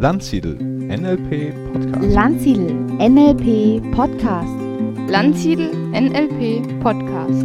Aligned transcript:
Landsiedel 0.00 0.54
NLP 0.54 1.52
Podcast. 1.72 2.14
Landsiedel 2.14 2.72
NLP 3.00 3.90
Podcast. 3.90 4.48
Landsiedel 5.08 5.72
NLP 5.90 6.80
Podcast. 6.80 7.44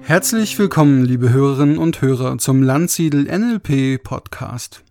Herzlich 0.00 0.58
willkommen, 0.58 1.04
liebe 1.04 1.30
Hörerinnen 1.30 1.76
und 1.76 2.00
Hörer, 2.00 2.38
zum 2.38 2.62
Landsiedel 2.62 3.24
NLP 3.24 4.02
Podcast. 4.02 4.84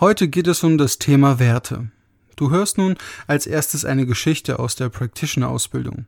Heute 0.00 0.26
geht 0.26 0.48
es 0.48 0.64
um 0.64 0.78
das 0.78 0.98
Thema 0.98 1.38
Werte. 1.38 1.92
Du 2.36 2.50
hörst 2.50 2.76
nun 2.76 2.96
als 3.26 3.46
erstes 3.46 3.84
eine 3.84 4.04
Geschichte 4.06 4.58
aus 4.58 4.76
der 4.76 4.90
Practitioner-Ausbildung, 4.90 6.06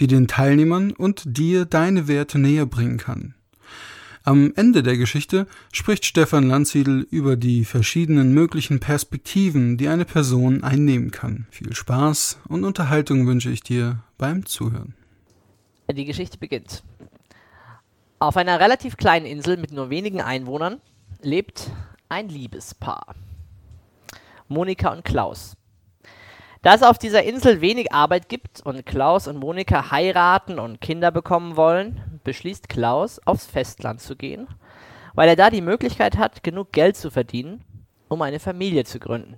die 0.00 0.08
den 0.08 0.26
Teilnehmern 0.26 0.90
und 0.90 1.22
dir 1.24 1.64
deine 1.64 2.08
Werte 2.08 2.38
näher 2.38 2.66
bringen 2.66 2.98
kann. 2.98 3.34
Am 4.24 4.52
Ende 4.54 4.82
der 4.84 4.96
Geschichte 4.96 5.46
spricht 5.72 6.04
Stefan 6.04 6.48
Landsiedel 6.48 7.06
über 7.10 7.36
die 7.36 7.64
verschiedenen 7.64 8.32
möglichen 8.32 8.78
Perspektiven, 8.78 9.76
die 9.76 9.88
eine 9.88 10.04
Person 10.04 10.62
einnehmen 10.62 11.10
kann. 11.10 11.46
Viel 11.50 11.74
Spaß 11.74 12.38
und 12.48 12.64
Unterhaltung 12.64 13.26
wünsche 13.26 13.50
ich 13.50 13.62
dir 13.62 14.02
beim 14.18 14.46
Zuhören. 14.46 14.94
Die 15.90 16.04
Geschichte 16.04 16.38
beginnt. 16.38 16.82
Auf 18.18 18.36
einer 18.36 18.60
relativ 18.60 18.96
kleinen 18.96 19.26
Insel 19.26 19.56
mit 19.56 19.72
nur 19.72 19.90
wenigen 19.90 20.20
Einwohnern 20.20 20.80
lebt 21.20 21.70
ein 22.08 22.28
Liebespaar. 22.28 23.16
Monika 24.48 24.92
und 24.92 25.04
Klaus. 25.04 25.56
Da 26.62 26.74
es 26.74 26.82
auf 26.84 26.96
dieser 26.96 27.24
Insel 27.24 27.60
wenig 27.60 27.92
Arbeit 27.92 28.28
gibt 28.28 28.60
und 28.60 28.86
Klaus 28.86 29.26
und 29.26 29.38
Monika 29.38 29.90
heiraten 29.90 30.60
und 30.60 30.80
Kinder 30.80 31.10
bekommen 31.10 31.56
wollen, 31.56 32.20
beschließt 32.22 32.68
Klaus, 32.68 33.18
aufs 33.24 33.46
Festland 33.46 34.00
zu 34.00 34.14
gehen, 34.14 34.46
weil 35.14 35.28
er 35.28 35.36
da 35.36 35.50
die 35.50 35.60
Möglichkeit 35.60 36.16
hat, 36.18 36.44
genug 36.44 36.70
Geld 36.70 36.96
zu 36.96 37.10
verdienen, 37.10 37.64
um 38.08 38.22
eine 38.22 38.38
Familie 38.38 38.84
zu 38.84 39.00
gründen. 39.00 39.36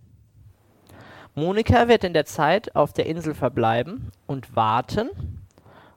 Monika 1.34 1.88
wird 1.88 2.04
in 2.04 2.12
der 2.12 2.26
Zeit 2.26 2.76
auf 2.76 2.92
der 2.92 3.06
Insel 3.06 3.34
verbleiben 3.34 4.12
und 4.26 4.54
warten 4.54 5.08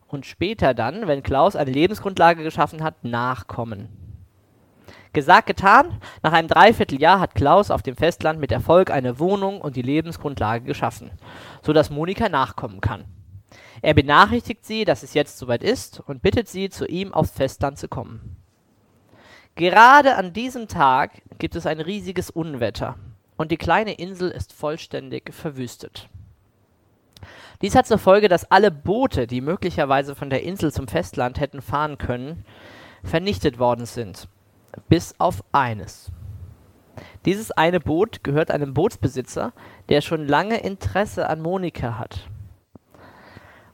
und 0.07 0.25
später 0.25 0.73
dann, 0.73 1.07
wenn 1.07 1.23
Klaus 1.23 1.55
eine 1.55 1.71
Lebensgrundlage 1.71 2.41
geschaffen 2.41 2.81
hat, 2.81 3.03
nachkommen. 3.03 4.06
Gesagt, 5.17 5.47
getan. 5.47 5.99
Nach 6.21 6.31
einem 6.31 6.47
Dreivierteljahr 6.47 7.19
hat 7.19 7.33
Klaus 7.33 7.71
auf 7.71 7.81
dem 7.81 7.95
Festland 7.95 8.39
mit 8.39 8.51
Erfolg 8.51 8.91
eine 8.91 9.17
Wohnung 9.17 9.59
und 9.59 9.75
die 9.75 9.81
Lebensgrundlage 9.81 10.63
geschaffen, 10.63 11.09
sodass 11.63 11.89
Monika 11.89 12.29
nachkommen 12.29 12.81
kann. 12.81 13.05
Er 13.81 13.95
benachrichtigt 13.95 14.63
sie, 14.63 14.85
dass 14.85 15.01
es 15.01 15.15
jetzt 15.15 15.39
soweit 15.39 15.63
ist 15.63 16.01
und 16.01 16.21
bittet 16.21 16.47
sie, 16.47 16.69
zu 16.69 16.85
ihm 16.85 17.15
aufs 17.15 17.31
Festland 17.31 17.79
zu 17.79 17.87
kommen. 17.87 18.37
Gerade 19.55 20.17
an 20.17 20.33
diesem 20.33 20.67
Tag 20.67 21.23
gibt 21.39 21.55
es 21.55 21.65
ein 21.65 21.79
riesiges 21.79 22.29
Unwetter 22.29 22.93
und 23.37 23.49
die 23.51 23.57
kleine 23.57 23.93
Insel 23.93 24.29
ist 24.29 24.53
vollständig 24.53 25.33
verwüstet. 25.33 26.09
Dies 27.63 27.73
hat 27.73 27.87
zur 27.87 27.97
Folge, 27.97 28.29
dass 28.29 28.51
alle 28.51 28.69
Boote, 28.69 29.25
die 29.25 29.41
möglicherweise 29.41 30.13
von 30.13 30.29
der 30.29 30.43
Insel 30.43 30.71
zum 30.71 30.87
Festland 30.87 31.39
hätten 31.39 31.63
fahren 31.63 31.97
können, 31.97 32.45
vernichtet 33.03 33.57
worden 33.57 33.87
sind 33.87 34.29
bis 34.89 35.15
auf 35.17 35.43
eines. 35.51 36.11
Dieses 37.25 37.51
eine 37.51 37.79
Boot 37.79 38.23
gehört 38.23 38.51
einem 38.51 38.73
Bootsbesitzer, 38.73 39.53
der 39.89 40.01
schon 40.01 40.27
lange 40.27 40.59
Interesse 40.59 41.29
an 41.29 41.41
Monika 41.41 41.97
hat. 41.97 42.27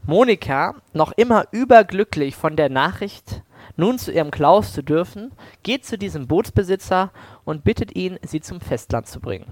Monika, 0.06 0.76
noch 0.92 1.14
immer 1.14 1.46
überglücklich 1.52 2.36
von 2.36 2.56
der 2.58 2.70
Nachricht, 2.70 3.44
nun 3.78 3.98
zu 3.98 4.12
ihrem 4.12 4.32
Klaus 4.32 4.74
zu 4.74 4.84
dürfen, 4.84 5.32
geht 5.64 5.86
zu 5.86 5.98
diesem 5.98 6.28
Bootsbesitzer 6.28 7.12
und 7.46 7.64
bittet 7.64 7.96
ihn, 7.96 8.20
sie 8.24 8.42
zum 8.42 8.60
Festland 8.60 9.08
zu 9.08 9.20
bringen. 9.20 9.46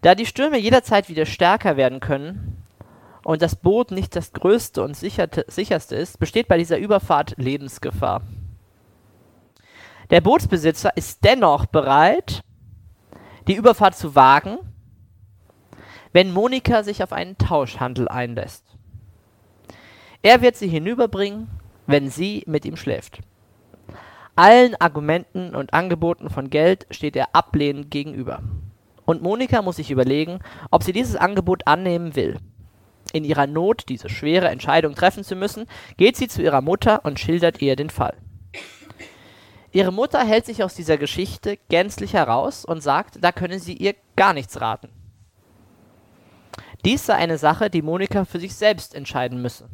Da 0.00 0.14
die 0.14 0.26
Stürme 0.26 0.58
jederzeit 0.58 1.08
wieder 1.08 1.26
stärker 1.26 1.76
werden 1.76 2.00
können 2.00 2.62
und 3.22 3.40
das 3.40 3.56
Boot 3.56 3.90
nicht 3.90 4.16
das 4.16 4.32
größte 4.32 4.82
und 4.82 4.96
sicherste 4.96 5.96
ist, 5.96 6.18
besteht 6.18 6.48
bei 6.48 6.58
dieser 6.58 6.78
Überfahrt 6.78 7.34
Lebensgefahr. 7.38 8.22
Der 10.10 10.20
Bootsbesitzer 10.20 10.96
ist 10.96 11.24
dennoch 11.24 11.66
bereit, 11.66 12.42
die 13.48 13.54
Überfahrt 13.54 13.96
zu 13.96 14.14
wagen, 14.14 14.58
wenn 16.12 16.32
Monika 16.32 16.82
sich 16.82 17.02
auf 17.02 17.12
einen 17.12 17.38
Tauschhandel 17.38 18.08
einlässt. 18.08 18.64
Er 20.22 20.40
wird 20.40 20.56
sie 20.56 20.68
hinüberbringen, 20.68 21.48
wenn 21.86 22.08
sie 22.08 22.44
mit 22.46 22.64
ihm 22.64 22.76
schläft. 22.76 23.20
Allen 24.36 24.74
Argumenten 24.80 25.54
und 25.54 25.74
Angeboten 25.74 26.30
von 26.30 26.50
Geld 26.50 26.86
steht 26.90 27.14
er 27.14 27.34
ablehnend 27.34 27.90
gegenüber. 27.90 28.42
Und 29.04 29.22
Monika 29.22 29.62
muss 29.62 29.76
sich 29.76 29.90
überlegen, 29.90 30.40
ob 30.70 30.82
sie 30.82 30.92
dieses 30.92 31.16
Angebot 31.16 31.66
annehmen 31.66 32.16
will. 32.16 32.38
In 33.12 33.24
ihrer 33.24 33.46
Not, 33.46 33.84
diese 33.88 34.08
schwere 34.08 34.48
Entscheidung 34.48 34.94
treffen 34.94 35.24
zu 35.24 35.36
müssen, 35.36 35.66
geht 35.96 36.16
sie 36.16 36.26
zu 36.26 36.42
ihrer 36.42 36.62
Mutter 36.62 37.04
und 37.04 37.20
schildert 37.20 37.60
ihr 37.60 37.76
den 37.76 37.90
Fall. 37.90 38.16
Ihre 39.74 39.92
Mutter 39.92 40.24
hält 40.24 40.46
sich 40.46 40.62
aus 40.62 40.74
dieser 40.74 40.98
Geschichte 40.98 41.58
gänzlich 41.68 42.12
heraus 42.12 42.64
und 42.64 42.80
sagt, 42.80 43.18
da 43.20 43.32
könne 43.32 43.58
sie 43.58 43.72
ihr 43.72 43.96
gar 44.14 44.32
nichts 44.32 44.60
raten. 44.60 44.88
Dies 46.84 47.04
sei 47.04 47.14
eine 47.14 47.38
Sache, 47.38 47.70
die 47.70 47.82
Monika 47.82 48.24
für 48.24 48.38
sich 48.38 48.54
selbst 48.54 48.94
entscheiden 48.94 49.42
müsse. 49.42 49.68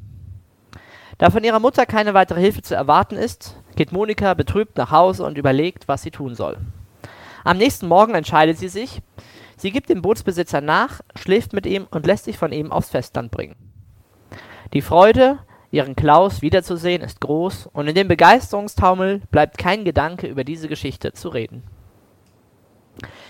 Da 1.18 1.28
von 1.28 1.44
ihrer 1.44 1.60
Mutter 1.60 1.84
keine 1.84 2.14
weitere 2.14 2.40
Hilfe 2.40 2.62
zu 2.62 2.74
erwarten 2.74 3.16
ist, 3.16 3.58
geht 3.76 3.92
Monika 3.92 4.32
betrübt 4.32 4.78
nach 4.78 4.90
Hause 4.90 5.22
und 5.22 5.36
überlegt, 5.36 5.86
was 5.86 6.00
sie 6.00 6.10
tun 6.10 6.34
soll. 6.34 6.56
Am 7.44 7.58
nächsten 7.58 7.86
Morgen 7.86 8.14
entscheidet 8.14 8.56
sie 8.56 8.68
sich, 8.68 9.02
sie 9.58 9.70
gibt 9.70 9.90
dem 9.90 10.00
Bootsbesitzer 10.00 10.62
nach, 10.62 11.02
schläft 11.14 11.52
mit 11.52 11.66
ihm 11.66 11.86
und 11.90 12.06
lässt 12.06 12.24
sich 12.24 12.38
von 12.38 12.52
ihm 12.52 12.72
aufs 12.72 12.88
Festland 12.88 13.30
bringen. 13.30 13.56
Die 14.72 14.80
Freude, 14.80 15.40
Ihren 15.72 15.94
Klaus 15.94 16.42
wiederzusehen 16.42 17.02
ist 17.02 17.20
groß 17.20 17.68
und 17.72 17.86
in 17.86 17.94
dem 17.94 18.08
Begeisterungstaumel 18.08 19.22
bleibt 19.30 19.56
kein 19.56 19.84
Gedanke 19.84 20.26
über 20.26 20.42
diese 20.42 20.68
Geschichte 20.68 21.12
zu 21.12 21.28
reden. 21.28 21.62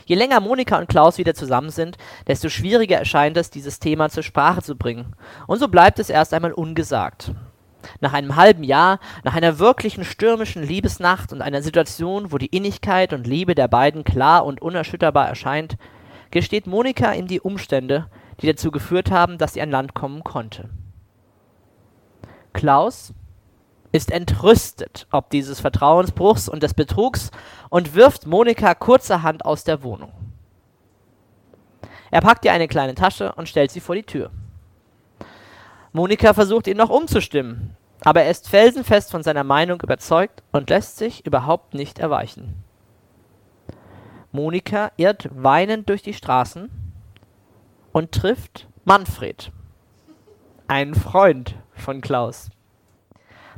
Je 0.07 0.17
länger 0.17 0.41
Monika 0.41 0.79
und 0.79 0.89
Klaus 0.89 1.19
wieder 1.19 1.35
zusammen 1.35 1.71
sind, 1.71 1.99
desto 2.27 2.49
schwieriger 2.49 2.99
erscheint 2.99 3.37
es, 3.37 3.51
dieses 3.51 3.79
Thema 3.79 4.09
zur 4.09 4.23
Sprache 4.23 4.63
zu 4.63 4.77
bringen. 4.77 5.15
Und 5.47 5.59
so 5.59 5.69
bleibt 5.69 5.99
es 5.99 6.11
erst 6.11 6.35
einmal 6.35 6.53
ungesagt. 6.53 7.33
Nach 8.01 8.13
einem 8.13 8.37
halben 8.37 8.65
Jahr, 8.65 9.01
nach 9.23 9.35
einer 9.35 9.59
wirklichen 9.59 10.05
stürmischen 10.05 10.63
Liebesnacht 10.63 11.33
und 11.33 11.43
einer 11.43 11.63
Situation, 11.63 12.33
wo 12.33 12.39
die 12.39 12.47
Innigkeit 12.47 13.13
und 13.13 13.27
Liebe 13.27 13.55
der 13.55 13.69
beiden 13.69 14.03
klar 14.03 14.45
und 14.45 14.61
unerschütterbar 14.61 15.29
erscheint, 15.29 15.77
gesteht 16.31 16.67
Monika 16.67 17.13
ihm 17.13 17.27
die 17.27 17.41
Umstände, 17.41 18.07
die 18.41 18.47
dazu 18.47 18.71
geführt 18.71 19.11
haben, 19.11 19.39
dass 19.39 19.55
sie 19.55 19.63
an 19.63 19.71
Land 19.71 19.95
kommen 19.95 20.25
konnte. 20.25 20.71
Klaus 22.53 23.13
ist 23.93 24.11
entrüstet 24.11 25.07
ob 25.11 25.31
dieses 25.31 25.61
Vertrauensbruchs 25.61 26.49
und 26.49 26.63
des 26.63 26.75
Betrugs 26.75 27.31
und 27.69 27.95
wirft 27.95 28.27
Monika 28.27 28.75
kurzerhand 28.75 29.45
aus 29.45 29.65
der 29.65 29.83
Wohnung. 29.83 30.13
Er 32.11 32.21
packt 32.21 32.45
ihr 32.45 32.53
eine 32.53 32.69
kleine 32.69 32.95
Tasche 32.95 33.33
und 33.33 33.49
stellt 33.49 33.71
sie 33.71 33.81
vor 33.81 33.95
die 33.95 34.03
Tür. 34.03 34.31
Monika 35.93 36.35
versucht 36.35 36.67
ihn 36.67 36.77
noch 36.77 36.91
umzustimmen, 36.91 37.77
aber 38.05 38.23
er 38.23 38.31
ist 38.31 38.49
felsenfest 38.49 39.11
von 39.11 39.23
seiner 39.23 39.45
Meinung 39.45 39.81
überzeugt 39.81 40.43
und 40.53 40.71
lässt 40.71 40.99
sich 40.99 41.27
überhaupt 41.27 41.75
nicht 41.75 41.99
erweichen. 41.99 42.63
Monika 44.33 44.93
irrt 44.97 45.29
weinend 45.33 45.89
durch 45.89 46.03
die 46.03 46.15
Straßen 46.15 46.71
und 47.93 48.13
trifft 48.13 48.69
Manfred, 48.85 49.51
einen 50.69 50.95
Freund 50.95 51.57
von 51.83 52.01
Klaus. 52.01 52.51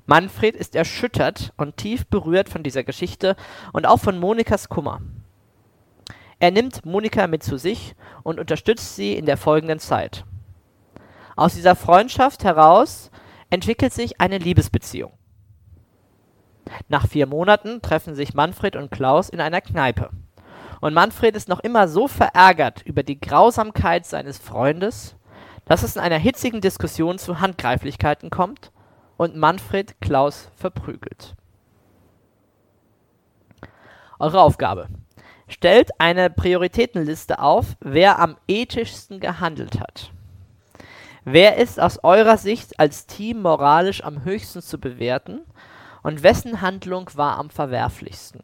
Manfred 0.06 0.56
ist 0.56 0.74
erschüttert 0.74 1.52
und 1.56 1.76
tief 1.76 2.06
berührt 2.06 2.48
von 2.48 2.62
dieser 2.62 2.82
Geschichte 2.82 3.36
und 3.72 3.86
auch 3.86 3.98
von 3.98 4.18
Monikas 4.18 4.68
Kummer. 4.68 5.00
Er 6.38 6.50
nimmt 6.50 6.84
Monika 6.84 7.28
mit 7.28 7.44
zu 7.44 7.56
sich 7.56 7.94
und 8.24 8.40
unterstützt 8.40 8.96
sie 8.96 9.14
in 9.14 9.26
der 9.26 9.36
folgenden 9.36 9.78
Zeit. 9.78 10.24
Aus 11.36 11.54
dieser 11.54 11.76
Freundschaft 11.76 12.42
heraus 12.42 13.10
entwickelt 13.48 13.92
sich 13.92 14.20
eine 14.20 14.38
Liebesbeziehung. 14.38 15.12
Nach 16.88 17.06
vier 17.06 17.26
Monaten 17.26 17.80
treffen 17.80 18.14
sich 18.14 18.34
Manfred 18.34 18.76
und 18.76 18.90
Klaus 18.90 19.28
in 19.28 19.40
einer 19.40 19.60
Kneipe. 19.60 20.10
Und 20.80 20.94
Manfred 20.94 21.36
ist 21.36 21.48
noch 21.48 21.60
immer 21.60 21.86
so 21.86 22.08
verärgert 22.08 22.82
über 22.82 23.04
die 23.04 23.20
Grausamkeit 23.20 24.04
seines 24.04 24.38
Freundes, 24.38 25.14
dass 25.72 25.82
es 25.82 25.96
in 25.96 26.02
einer 26.02 26.18
hitzigen 26.18 26.60
Diskussion 26.60 27.18
zu 27.18 27.40
Handgreiflichkeiten 27.40 28.28
kommt 28.28 28.72
und 29.16 29.36
Manfred 29.36 29.98
Klaus 30.02 30.50
verprügelt. 30.54 31.34
Eure 34.18 34.42
Aufgabe. 34.42 34.88
Stellt 35.48 35.98
eine 35.98 36.28
Prioritätenliste 36.28 37.38
auf, 37.38 37.78
wer 37.80 38.18
am 38.18 38.36
ethischsten 38.46 39.18
gehandelt 39.18 39.80
hat. 39.80 40.12
Wer 41.24 41.56
ist 41.56 41.80
aus 41.80 42.04
eurer 42.04 42.36
Sicht 42.36 42.78
als 42.78 43.06
Team 43.06 43.40
moralisch 43.40 44.04
am 44.04 44.24
höchsten 44.24 44.60
zu 44.60 44.78
bewerten 44.78 45.40
und 46.02 46.22
wessen 46.22 46.60
Handlung 46.60 47.08
war 47.14 47.38
am 47.38 47.48
verwerflichsten. 47.48 48.42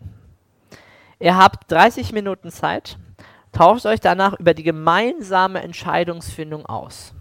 Ihr 1.19 1.37
habt 1.37 1.71
30 1.71 2.15
Minuten 2.15 2.51
Zeit, 2.51 2.97
tauscht 3.53 3.85
euch 3.85 4.01
danach 4.01 4.33
über 4.41 4.55
die 4.55 4.63
gemeinsame 4.63 5.61
Entscheidungsfindung 5.61 6.65
aus. 6.65 7.13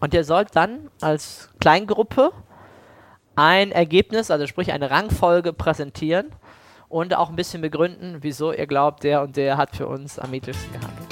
Und 0.00 0.12
ihr 0.12 0.24
sollt 0.24 0.54
dann 0.54 0.90
als 1.00 1.48
Kleingruppe 1.60 2.32
ein 3.34 3.72
Ergebnis, 3.72 4.30
also 4.30 4.46
sprich 4.46 4.72
eine 4.72 4.90
Rangfolge 4.90 5.52
präsentieren 5.52 6.32
und 6.88 7.14
auch 7.14 7.30
ein 7.30 7.36
bisschen 7.36 7.62
begründen, 7.62 8.18
wieso 8.20 8.52
ihr 8.52 8.66
glaubt, 8.66 9.04
der 9.04 9.22
und 9.22 9.36
der 9.36 9.56
hat 9.56 9.74
für 9.74 9.86
uns 9.86 10.18
am 10.18 10.32
ethischsten 10.32 10.72
gehandelt. 10.72 11.06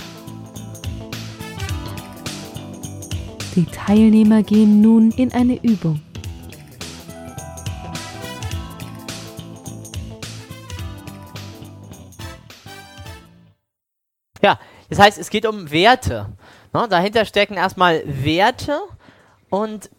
Die 3.57 3.67
Teilnehmer 3.67 4.43
gehen 4.43 4.81
nun 4.81 5.13
in 5.13 5.33
eine 5.33 5.63
Übung. 5.63 6.01
Ja, 14.43 14.59
das 14.91 14.99
heißt, 14.99 15.19
es 15.19 15.31
geht 15.31 15.47
um 15.47 15.71
Werte. 15.71 16.33
Ne? 16.73 16.87
Dahinter 16.89 17.25
stecken 17.25 17.55
erstmal 17.55 18.03
Werte 18.07 18.81
und 19.49 19.91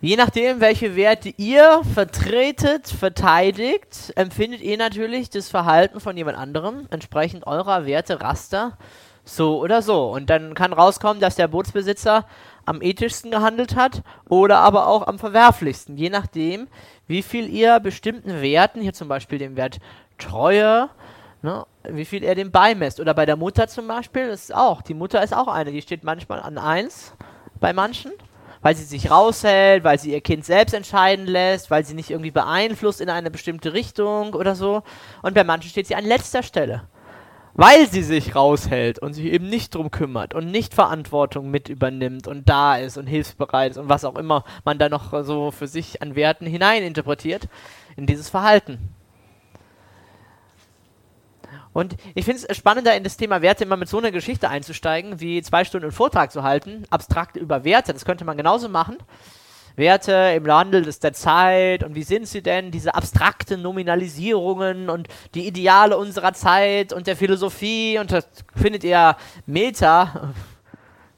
je 0.00 0.16
nachdem, 0.16 0.60
welche 0.60 0.96
Werte 0.96 1.32
ihr 1.36 1.82
vertretet, 1.94 2.88
verteidigt, 2.88 4.12
empfindet 4.16 4.60
ihr 4.60 4.76
natürlich 4.76 5.30
das 5.30 5.48
Verhalten 5.48 6.00
von 6.00 6.16
jemand 6.16 6.36
anderem 6.36 6.86
entsprechend 6.90 7.46
eurer 7.46 7.86
Werte-Raster 7.86 8.76
so 9.24 9.58
oder 9.60 9.80
so. 9.80 10.12
Und 10.12 10.28
dann 10.28 10.54
kann 10.54 10.72
rauskommen, 10.72 11.20
dass 11.20 11.36
der 11.36 11.48
Bootsbesitzer 11.48 12.26
am 12.66 12.82
ethischsten 12.82 13.30
gehandelt 13.30 13.76
hat 13.76 14.02
oder 14.28 14.58
aber 14.58 14.86
auch 14.86 15.06
am 15.06 15.18
verwerflichsten, 15.18 15.96
je 15.96 16.10
nachdem, 16.10 16.68
wie 17.06 17.22
viel 17.22 17.48
ihr 17.48 17.80
bestimmten 17.80 18.40
Werten, 18.40 18.80
hier 18.80 18.92
zum 18.92 19.08
Beispiel 19.08 19.38
dem 19.38 19.56
Wert 19.56 19.78
Treue, 20.18 20.88
ne, 21.44 21.66
wie 21.88 22.04
viel 22.04 22.24
er 22.24 22.34
dem 22.34 22.50
beimesst. 22.50 22.98
Oder 22.98 23.14
bei 23.14 23.26
der 23.26 23.36
Mutter 23.36 23.68
zum 23.68 23.86
Beispiel, 23.86 24.28
das 24.28 24.44
ist 24.44 24.54
auch, 24.54 24.82
die 24.82 24.94
Mutter 24.94 25.22
ist 25.22 25.34
auch 25.34 25.46
eine, 25.46 25.70
die 25.70 25.82
steht 25.82 26.02
manchmal 26.02 26.40
an 26.40 26.58
1 26.58 27.14
bei 27.60 27.72
manchen, 27.72 28.12
weil 28.62 28.74
sie 28.74 28.84
sich 28.84 29.10
raushält, 29.10 29.84
weil 29.84 29.98
sie 29.98 30.12
ihr 30.12 30.22
Kind 30.22 30.44
selbst 30.44 30.72
entscheiden 30.72 31.26
lässt, 31.26 31.70
weil 31.70 31.84
sie 31.84 31.94
nicht 31.94 32.10
irgendwie 32.10 32.30
beeinflusst 32.30 33.00
in 33.00 33.10
eine 33.10 33.30
bestimmte 33.30 33.74
Richtung 33.74 34.34
oder 34.34 34.56
so. 34.56 34.82
Und 35.22 35.34
bei 35.34 35.44
manchen 35.44 35.70
steht 35.70 35.86
sie 35.86 35.94
an 35.94 36.04
letzter 36.04 36.42
Stelle 36.42 36.88
weil 37.56 37.88
sie 37.88 38.02
sich 38.02 38.34
raushält 38.34 38.98
und 38.98 39.12
sich 39.12 39.26
eben 39.26 39.48
nicht 39.48 39.76
drum 39.76 39.92
kümmert 39.92 40.34
und 40.34 40.50
nicht 40.50 40.74
Verantwortung 40.74 41.52
mit 41.52 41.68
übernimmt 41.68 42.26
und 42.26 42.48
da 42.48 42.76
ist 42.76 42.96
und 42.96 43.06
hilfsbereit 43.06 43.70
ist 43.70 43.78
und 43.78 43.88
was 43.88 44.04
auch 44.04 44.16
immer 44.16 44.42
man 44.64 44.78
da 44.78 44.88
noch 44.88 45.22
so 45.22 45.52
für 45.52 45.68
sich 45.68 46.02
an 46.02 46.16
Werten 46.16 46.46
hineininterpretiert 46.46 47.46
in 47.96 48.06
dieses 48.06 48.28
Verhalten. 48.28 48.92
Und 51.74 51.96
ich 52.14 52.24
finde 52.24 52.40
es 52.48 52.56
spannender, 52.56 52.96
in 52.96 53.02
das 53.02 53.16
Thema 53.16 53.42
Werte 53.42 53.64
immer 53.64 53.76
mit 53.76 53.88
so 53.88 53.98
einer 53.98 54.12
Geschichte 54.12 54.48
einzusteigen, 54.48 55.20
wie 55.20 55.42
zwei 55.42 55.64
Stunden 55.64 55.86
einen 55.86 55.92
Vortrag 55.92 56.30
zu 56.30 56.44
halten, 56.44 56.84
abstrakt 56.88 57.36
über 57.36 57.64
Werte. 57.64 57.92
Das 57.92 58.04
könnte 58.04 58.24
man 58.24 58.36
genauso 58.36 58.68
machen. 58.68 58.96
Werte 59.76 60.12
im 60.36 60.46
Wandel 60.46 60.82
des 60.82 61.00
der 61.00 61.12
Zeit 61.14 61.82
und 61.82 61.96
wie 61.96 62.04
sind 62.04 62.28
sie 62.28 62.42
denn, 62.42 62.70
diese 62.70 62.94
abstrakten 62.94 63.60
Nominalisierungen 63.60 64.88
und 64.88 65.08
die 65.34 65.48
Ideale 65.48 65.98
unserer 65.98 66.32
Zeit 66.32 66.92
und 66.92 67.08
der 67.08 67.16
Philosophie 67.16 67.98
und 67.98 68.12
das 68.12 68.28
findet 68.54 68.84
ihr 68.84 69.16
Meter, 69.46 70.32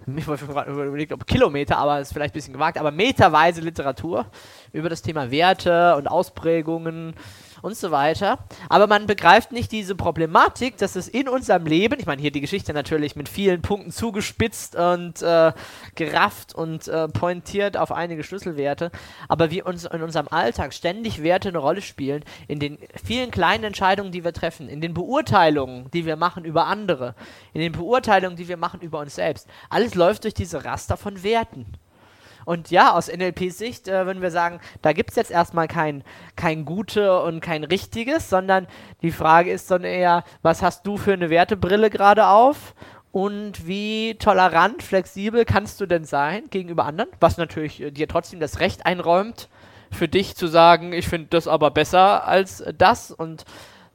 ich 0.17 0.27
wollte 0.27 0.47
gerade 0.47 0.71
überlegt, 0.71 1.13
ob 1.13 1.27
Kilometer, 1.27 1.77
aber 1.77 2.01
ist 2.01 2.15
vielleicht 2.15 2.33
ein 2.33 2.39
bisschen 2.39 2.55
gewagt, 2.55 2.79
aber 2.79 2.93
meterweise 2.93 3.61
Literatur 3.61 4.25
über 4.73 4.89
das 4.89 5.03
Thema 5.03 5.31
Werte 5.31 5.95
und 5.97 6.07
Ausprägungen 6.09 7.15
und 7.63 7.77
so 7.77 7.91
weiter. 7.91 8.39
Aber 8.69 8.87
man 8.87 9.07
begreift 9.07 9.53
nicht 9.53 9.73
diese 9.73 9.95
Problematik, 9.95 10.77
dass 10.79 10.97
es 10.97 11.09
in 11.09 11.29
unserem 11.29 11.67
Leben, 11.67 11.99
ich 11.99 12.07
meine 12.07 12.23
hier 12.23 12.31
die 12.31 12.41
Geschichte 12.41 12.73
natürlich 12.73 13.17
mit 13.17 13.29
vielen 13.29 13.63
Punkten 13.63 13.91
zugespitzt 13.91 14.77
und 14.77 15.23
äh, 15.23 15.53
gerafft 15.95 16.55
und 16.55 16.89
äh, 16.89 17.09
pointiert 17.09 17.77
auf 17.77 17.93
einige 17.93 18.25
Schlüsselwerte, 18.25 18.91
aber 19.29 19.51
wie 19.51 19.63
uns 19.63 19.85
in 19.85 20.03
unserem 20.03 20.29
Alltag 20.29 20.75
ständig 20.75 21.23
Werte 21.23 21.49
eine 21.49 21.59
Rolle 21.59 21.83
spielen, 21.83 22.25
in 22.49 22.61
den 22.61 22.79
vielen 23.03 23.31
kleinen 23.31 23.65
Entscheidungen, 23.65 24.13
die 24.13 24.25
wir 24.25 24.33
treffen, 24.33 24.69
in 24.69 24.81
den 24.81 24.95
Beurteilungen, 24.95 25.91
die 25.93 26.07
wir 26.07 26.17
machen 26.17 26.45
über 26.45 26.67
andere, 26.67 27.15
in 27.53 27.61
den 27.61 27.73
Beurteilungen, 27.73 28.37
die 28.37 28.49
wir 28.49 28.57
machen 28.57 28.81
über 28.81 29.01
uns 29.01 29.15
selbst. 29.15 29.49
Alles 29.71 29.95
läuft 29.95 30.25
durch 30.25 30.35
diese 30.35 30.65
Raster 30.65 30.97
von 30.97 31.23
Werten. 31.23 31.67
Und 32.47 32.71
ja, 32.71 32.93
aus 32.93 33.09
NLP-Sicht 33.13 33.89
äh, 33.89 34.07
würden 34.07 34.23
wir 34.23 34.31
sagen, 34.31 34.61
da 34.81 34.93
gibt 34.93 35.11
es 35.11 35.17
jetzt 35.17 35.33
erstmal 35.33 35.67
kein, 35.67 36.05
kein 36.37 36.65
Gute 36.65 37.21
und 37.21 37.41
kein 37.41 37.65
Richtiges, 37.65 38.31
sondern 38.31 38.69
die 39.03 39.11
Frage 39.11 39.51
ist 39.51 39.69
dann 39.71 39.83
eher, 39.83 40.23
was 40.43 40.63
hast 40.63 40.87
du 40.87 40.97
für 40.97 41.13
eine 41.13 41.29
Wertebrille 41.29 41.91
gerade 41.91 42.29
auf? 42.29 42.75
Und 43.11 43.67
wie 43.67 44.15
tolerant, 44.15 44.83
flexibel 44.83 45.45
kannst 45.45 45.81
du 45.81 45.87
denn 45.87 46.05
sein 46.05 46.45
gegenüber 46.51 46.85
anderen? 46.85 47.11
Was 47.19 47.37
natürlich 47.37 47.83
äh, 47.83 47.91
dir 47.91 48.07
trotzdem 48.07 48.39
das 48.39 48.61
Recht 48.61 48.87
einräumt, 48.87 49.49
für 49.91 50.07
dich 50.07 50.37
zu 50.37 50.47
sagen, 50.47 50.93
ich 50.93 51.09
finde 51.09 51.29
das 51.31 51.49
aber 51.49 51.73
besser 51.73 52.29
als 52.29 52.63
das 52.79 53.11
und 53.11 53.45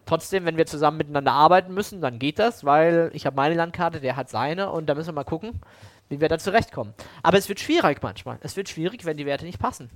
trotzdem, 0.05 0.43
wenn 0.43 0.57
wir 0.57 0.65
zusammen 0.65 0.97
miteinander 0.97 1.31
arbeiten 1.31 1.73
müssen, 1.73 2.01
dann 2.01 2.19
geht 2.19 2.37
das, 2.37 2.65
weil 2.65 3.11
ich 3.13 3.25
habe 3.25 3.37
meine 3.37 3.55
Landkarte, 3.55 4.01
der 4.01 4.17
hat 4.17 4.29
seine 4.29 4.71
und 4.71 4.87
da 4.87 4.95
müssen 4.95 5.09
wir 5.09 5.13
mal 5.13 5.23
gucken, 5.23 5.61
wie 6.11 6.21
wir 6.21 6.29
da 6.29 6.37
zurechtkommen. 6.37 6.93
Aber 7.23 7.37
es 7.37 7.49
wird 7.49 7.59
schwierig 7.59 8.03
manchmal. 8.03 8.37
Es 8.41 8.55
wird 8.55 8.69
schwierig, 8.69 9.05
wenn 9.05 9.17
die 9.17 9.25
Werte 9.25 9.45
nicht 9.45 9.59
passen. 9.59 9.89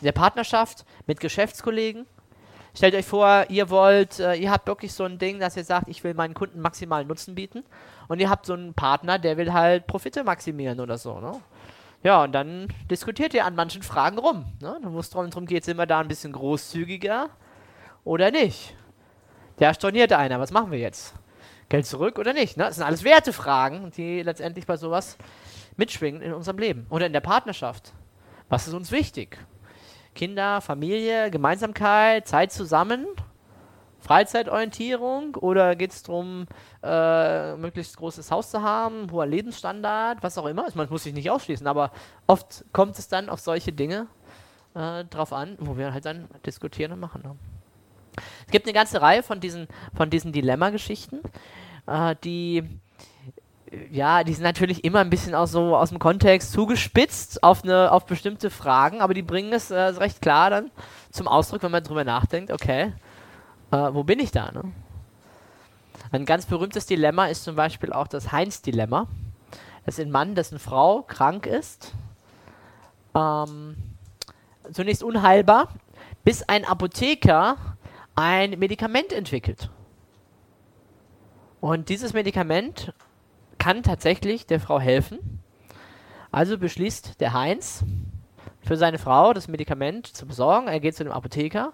In 0.00 0.04
der 0.04 0.12
Partnerschaft 0.12 0.84
mit 1.06 1.20
Geschäftskollegen. 1.20 2.06
Stellt 2.74 2.94
euch 2.94 3.06
vor, 3.06 3.46
ihr 3.48 3.70
wollt, 3.70 4.18
äh, 4.18 4.34
ihr 4.34 4.50
habt 4.50 4.66
wirklich 4.66 4.92
so 4.92 5.04
ein 5.04 5.18
Ding, 5.18 5.38
dass 5.38 5.56
ihr 5.56 5.64
sagt, 5.64 5.88
ich 5.88 6.02
will 6.04 6.14
meinen 6.14 6.34
Kunden 6.34 6.60
maximalen 6.60 7.06
Nutzen 7.06 7.34
bieten. 7.34 7.64
Und 8.08 8.18
ihr 8.18 8.28
habt 8.28 8.46
so 8.46 8.54
einen 8.54 8.74
Partner, 8.74 9.18
der 9.18 9.36
will 9.36 9.52
halt 9.52 9.86
Profite 9.86 10.24
maximieren 10.24 10.80
oder 10.80 10.98
so. 10.98 11.20
Ne? 11.20 11.40
Ja, 12.02 12.24
und 12.24 12.32
dann 12.32 12.68
diskutiert 12.90 13.34
ihr 13.34 13.44
an 13.44 13.54
manchen 13.54 13.82
Fragen 13.82 14.18
rum. 14.18 14.46
Ne? 14.60 14.78
Wo 14.82 14.98
es 14.98 15.10
darum 15.10 15.46
geht, 15.46 15.64
sind 15.64 15.76
wir 15.76 15.86
da 15.86 16.00
ein 16.00 16.08
bisschen 16.08 16.32
großzügiger 16.32 17.28
oder 18.04 18.30
nicht? 18.30 18.74
Der 19.58 19.74
storniert 19.74 20.12
einer, 20.12 20.40
was 20.40 20.50
machen 20.50 20.72
wir 20.72 20.78
jetzt? 20.78 21.14
Geld 21.68 21.86
zurück 21.86 22.18
oder 22.18 22.32
nicht? 22.32 22.56
Ne? 22.56 22.64
Das 22.64 22.76
sind 22.76 22.84
alles 22.84 23.04
Wertefragen, 23.04 23.90
die 23.92 24.22
letztendlich 24.22 24.66
bei 24.66 24.76
sowas 24.76 25.16
mitschwingen 25.76 26.22
in 26.22 26.32
unserem 26.32 26.58
Leben 26.58 26.86
oder 26.90 27.06
in 27.06 27.12
der 27.12 27.20
Partnerschaft. 27.20 27.92
Was 28.48 28.68
ist 28.68 28.74
uns 28.74 28.90
wichtig? 28.92 29.38
Kinder, 30.14 30.60
Familie, 30.60 31.30
Gemeinsamkeit, 31.30 32.28
Zeit 32.28 32.52
zusammen, 32.52 33.06
Freizeitorientierung 34.00 35.36
oder 35.36 35.76
geht 35.76 35.92
es 35.92 36.02
darum, 36.02 36.46
äh, 36.82 37.54
möglichst 37.56 37.96
großes 37.96 38.30
Haus 38.30 38.50
zu 38.50 38.62
haben, 38.62 39.10
hoher 39.10 39.26
Lebensstandard, 39.26 40.22
was 40.22 40.36
auch 40.36 40.46
immer. 40.46 40.66
Man 40.74 40.88
muss 40.90 41.04
sich 41.04 41.14
nicht 41.14 41.30
ausschließen, 41.30 41.66
aber 41.66 41.92
oft 42.26 42.64
kommt 42.72 42.98
es 42.98 43.08
dann 43.08 43.28
auf 43.28 43.40
solche 43.40 43.72
Dinge 43.72 44.08
äh, 44.74 45.04
drauf 45.04 45.32
an, 45.32 45.56
wo 45.60 45.76
wir 45.76 45.94
halt 45.94 46.04
dann 46.04 46.28
diskutieren 46.44 46.92
und 46.92 47.00
machen. 47.00 47.22
Ne? 47.22 47.36
Es 48.46 48.52
gibt 48.52 48.66
eine 48.66 48.74
ganze 48.74 49.00
Reihe 49.00 49.22
von 49.22 49.40
diesen, 49.40 49.68
von 49.94 50.10
diesen 50.10 50.32
Dilemma-Geschichten, 50.32 51.20
äh, 51.86 52.14
die 52.22 52.64
ja, 53.90 54.22
die 54.22 54.34
sind 54.34 54.44
natürlich 54.44 54.84
immer 54.84 55.00
ein 55.00 55.10
bisschen 55.10 55.34
aus, 55.34 55.52
so, 55.52 55.76
aus 55.76 55.88
dem 55.88 55.98
Kontext 55.98 56.52
zugespitzt 56.52 57.42
auf, 57.42 57.64
eine, 57.64 57.90
auf 57.90 58.04
bestimmte 58.04 58.50
Fragen, 58.50 59.00
aber 59.00 59.14
die 59.14 59.22
bringen 59.22 59.52
es 59.52 59.70
äh, 59.70 59.80
recht 59.80 60.20
klar 60.20 60.50
dann 60.50 60.70
zum 61.10 61.26
Ausdruck, 61.26 61.62
wenn 61.62 61.70
man 61.70 61.82
drüber 61.82 62.04
nachdenkt, 62.04 62.52
okay, 62.52 62.92
äh, 63.70 63.76
wo 63.76 64.04
bin 64.04 64.20
ich 64.20 64.30
da? 64.30 64.50
Ne? 64.52 64.64
Ein 66.10 66.26
ganz 66.26 66.46
berühmtes 66.46 66.86
Dilemma 66.86 67.26
ist 67.26 67.44
zum 67.44 67.56
Beispiel 67.56 67.92
auch 67.92 68.06
das 68.06 68.32
Heinz-Dilemma. 68.32 69.06
Das 69.86 69.98
ist 69.98 70.04
ein 70.04 70.10
Mann, 70.10 70.34
dessen 70.34 70.58
Frau 70.58 71.02
krank 71.02 71.46
ist, 71.46 71.92
ähm, 73.14 73.76
zunächst 74.70 75.02
unheilbar, 75.02 75.68
bis 76.24 76.42
ein 76.42 76.64
Apotheker 76.64 77.56
ein 78.14 78.58
Medikament 78.58 79.12
entwickelt. 79.12 79.70
Und 81.60 81.88
dieses 81.88 82.12
Medikament 82.12 82.92
kann 83.58 83.82
tatsächlich 83.82 84.46
der 84.46 84.60
Frau 84.60 84.80
helfen. 84.80 85.40
Also 86.30 86.58
beschließt 86.58 87.20
der 87.20 87.34
Heinz 87.34 87.84
für 88.60 88.76
seine 88.76 88.98
Frau 88.98 89.32
das 89.32 89.48
Medikament 89.48 90.06
zu 90.06 90.26
besorgen. 90.26 90.66
Er 90.66 90.80
geht 90.80 90.96
zu 90.96 91.04
dem 91.04 91.12
Apotheker 91.12 91.72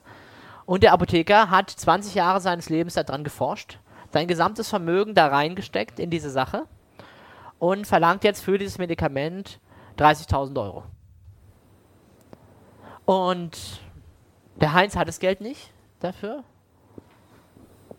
und 0.66 0.83
der 0.83 0.92
Apotheker 0.92 1.50
hat 1.50 1.71
20 1.71 2.14
Jahre 2.14 2.40
seines 2.40 2.68
Lebens 2.68 2.95
daran 2.95 3.25
geforscht, 3.25 3.78
sein 4.12 4.28
gesamtes 4.28 4.68
Vermögen 4.68 5.14
da 5.14 5.28
reingesteckt 5.28 5.99
in 5.99 6.11
diese 6.11 6.30
Sache 6.30 6.66
und 7.59 7.87
verlangt 7.87 8.25
jetzt 8.25 8.42
für 8.42 8.59
dieses 8.59 8.78
Medikament 8.78 9.61
30.000 9.97 10.61
Euro. 10.61 10.85
Und 13.07 13.80
der 14.57 14.75
Heinz 14.75 14.97
hat 14.97 15.09
das 15.09 15.21
Geld 15.21 15.40
nicht 15.40 15.73
dafür 16.00 16.45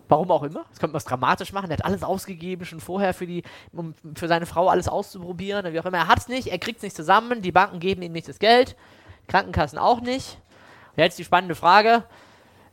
Warum 0.10 0.32
auch 0.32 0.41
immer. 0.41 0.65
Das 0.70 0.79
könnte 0.79 0.94
man 0.94 1.03
dramatisch 1.03 1.53
machen. 1.53 1.70
Er 1.70 1.77
hat 1.77 1.86
alles 1.86 2.01
ausgegeben, 2.01 2.65
schon 2.65 2.79
vorher 2.79 3.13
für, 3.13 3.27
die, 3.27 3.44
um 3.72 3.94
für 4.15 4.27
seine 4.27 4.48
Frau 4.48 4.68
alles 4.68 4.88
auszuprobieren. 4.88 5.72
Wie 5.72 5.79
auch 5.79 5.86
immer. 5.86 6.00
Er 6.00 6.08
hat 6.08 6.18
es 6.18 6.27
nicht, 6.27 6.48
er 6.48 6.58
kriegt 6.58 6.77
es 6.77 6.84
nicht 6.84 6.96
zusammen. 6.96 7.44
Die 7.44 7.51
Banken 7.51 7.79
geben 7.79 8.01
ihm 8.01 8.12
nicht 8.12 8.27
das 8.27 8.39
Geld. 8.39 8.75
Krankenkassen 9.27 9.77
auch 9.77 10.01
nicht. 10.01 10.39
Und 10.98 11.03
jetzt 11.03 11.20
die 11.20 11.24
spannende 11.24 11.53
Frage: 11.53 12.06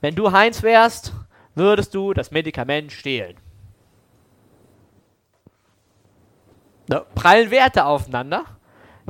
wenn 0.01 0.15
du 0.15 0.33
Heinz 0.33 0.63
wärst, 0.63 1.13
würdest 1.55 1.95
du 1.95 2.15
das 2.15 2.31
Medikament 2.31 2.91
stehlen. 2.91 3.37
Ne, 6.89 7.05
prallen 7.15 7.51
Werte 7.51 7.85
aufeinander. 7.85 8.47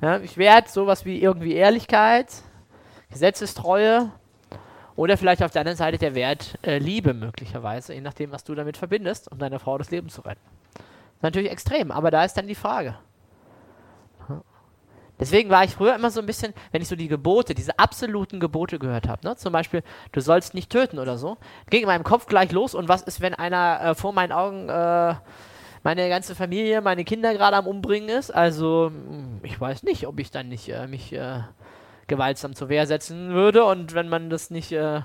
Ja, 0.03 0.19
ich 0.19 0.37
werte 0.37 0.73
sowas 0.73 1.05
wie 1.05 1.23
irgendwie 1.23 1.55
Ehrlichkeit, 1.55 2.33
Gesetzestreue 3.11 4.11
oder 4.97 5.17
vielleicht 5.17 5.43
auf 5.43 5.51
der 5.51 5.61
anderen 5.61 5.77
Seite 5.77 5.99
der 5.99 6.15
Wert 6.15 6.59
äh, 6.63 6.79
Liebe 6.79 7.15
möglicherweise, 7.15 7.95
je 7.95 8.01
nachdem, 8.01 8.33
was 8.33 8.45
du 8.45 8.55
damit 8.55 8.77
verbindest, 8.77 9.31
um 9.31 9.39
deiner 9.39 9.59
Frau 9.59 9.79
das 9.79 9.91
Leben 9.91 10.09
zu 10.09 10.23
retten. 10.23 10.41
Natürlich 11.23 11.51
extrem, 11.51 11.91
aber 11.91 12.11
da 12.11 12.25
ist 12.25 12.35
dann 12.35 12.47
die 12.47 12.55
Frage. 12.55 12.97
Deswegen 15.19 15.49
war 15.49 15.65
ich 15.65 15.71
früher 15.71 15.95
immer 15.95 16.11
so 16.11 16.21
ein 16.21 16.27
bisschen, 16.27 16.53
wenn 16.73 16.83
ich 16.83 16.89
so 16.89 16.97
die 16.97 17.09
Gebote, 17.09 17.55
diese 17.55 17.79
absoluten 17.79 18.39
Gebote 18.39 18.79
gehört 18.79 19.09
habe, 19.09 19.27
ne? 19.27 19.37
zum 19.37 19.53
Beispiel, 19.53 19.83
du 20.13 20.21
sollst 20.21 20.53
nicht 20.53 20.71
töten 20.71 20.99
oder 20.99 21.17
so, 21.17 21.39
ging 21.71 21.81
in 21.83 21.87
meinem 21.87 22.05
Kopf 22.05 22.27
gleich 22.27 22.53
los 22.53 22.75
und 22.75 22.89
was 22.89 23.03
ist, 23.03 23.23
wenn 23.23 23.35
einer 23.35 23.81
äh, 23.83 23.95
vor 23.95 24.13
meinen 24.13 24.33
Augen 24.33 24.69
äh, 24.69 25.15
meine 25.83 26.09
ganze 26.11 26.35
Familie, 26.35 26.83
meine 26.83 27.05
Kinder 27.05 27.33
gerade 27.33 27.57
am 27.57 27.67
Umbringen 27.67 28.11
ist? 28.11 28.31
Also, 28.31 28.91
hm, 28.93 29.41
ich 29.43 29.59
weiß 29.59 29.85
nicht, 29.85 30.07
ob 30.07 30.19
ich 30.19 30.31
dann 30.31 30.49
nicht 30.49 30.69
äh, 30.69 30.87
mich 30.87 31.15
äh, 31.15 31.41
gewaltsam 32.07 32.55
zur 32.55 32.69
Wehr 32.69 32.87
setzen 32.87 33.31
würde 33.31 33.65
und 33.65 33.95
wenn 33.95 34.09
man 34.09 34.31
das 34.31 34.51
nicht 34.51 34.73
äh, 34.73 35.03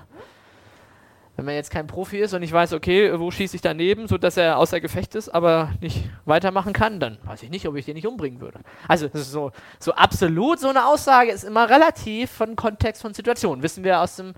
wenn 1.36 1.46
man 1.46 1.54
jetzt 1.54 1.70
kein 1.70 1.86
Profi 1.86 2.18
ist 2.18 2.34
und 2.34 2.42
ich 2.42 2.52
weiß, 2.52 2.74
okay, 2.74 3.18
wo 3.18 3.30
schieße 3.30 3.56
ich 3.56 3.62
daneben, 3.62 4.06
sodass 4.06 4.36
er 4.36 4.58
außer 4.58 4.80
Gefecht 4.80 5.14
ist, 5.14 5.30
aber 5.30 5.72
nicht 5.80 6.08
weitermachen 6.26 6.72
kann, 6.72 7.00
dann 7.00 7.18
weiß 7.24 7.42
ich 7.42 7.50
nicht, 7.50 7.66
ob 7.66 7.76
ich 7.76 7.86
den 7.86 7.94
nicht 7.94 8.06
umbringen 8.06 8.40
würde. 8.40 8.60
Also 8.86 9.08
das 9.08 9.22
ist 9.22 9.32
so, 9.32 9.50
so 9.78 9.92
absolut 9.92 10.60
so 10.60 10.68
eine 10.68 10.86
Aussage 10.86 11.30
ist 11.30 11.44
immer 11.44 11.70
relativ 11.70 12.30
von 12.30 12.54
Kontext 12.54 13.00
von 13.00 13.14
Situation. 13.14 13.62
Wissen 13.62 13.82
wir 13.82 14.00
aus 14.00 14.16
dem 14.16 14.34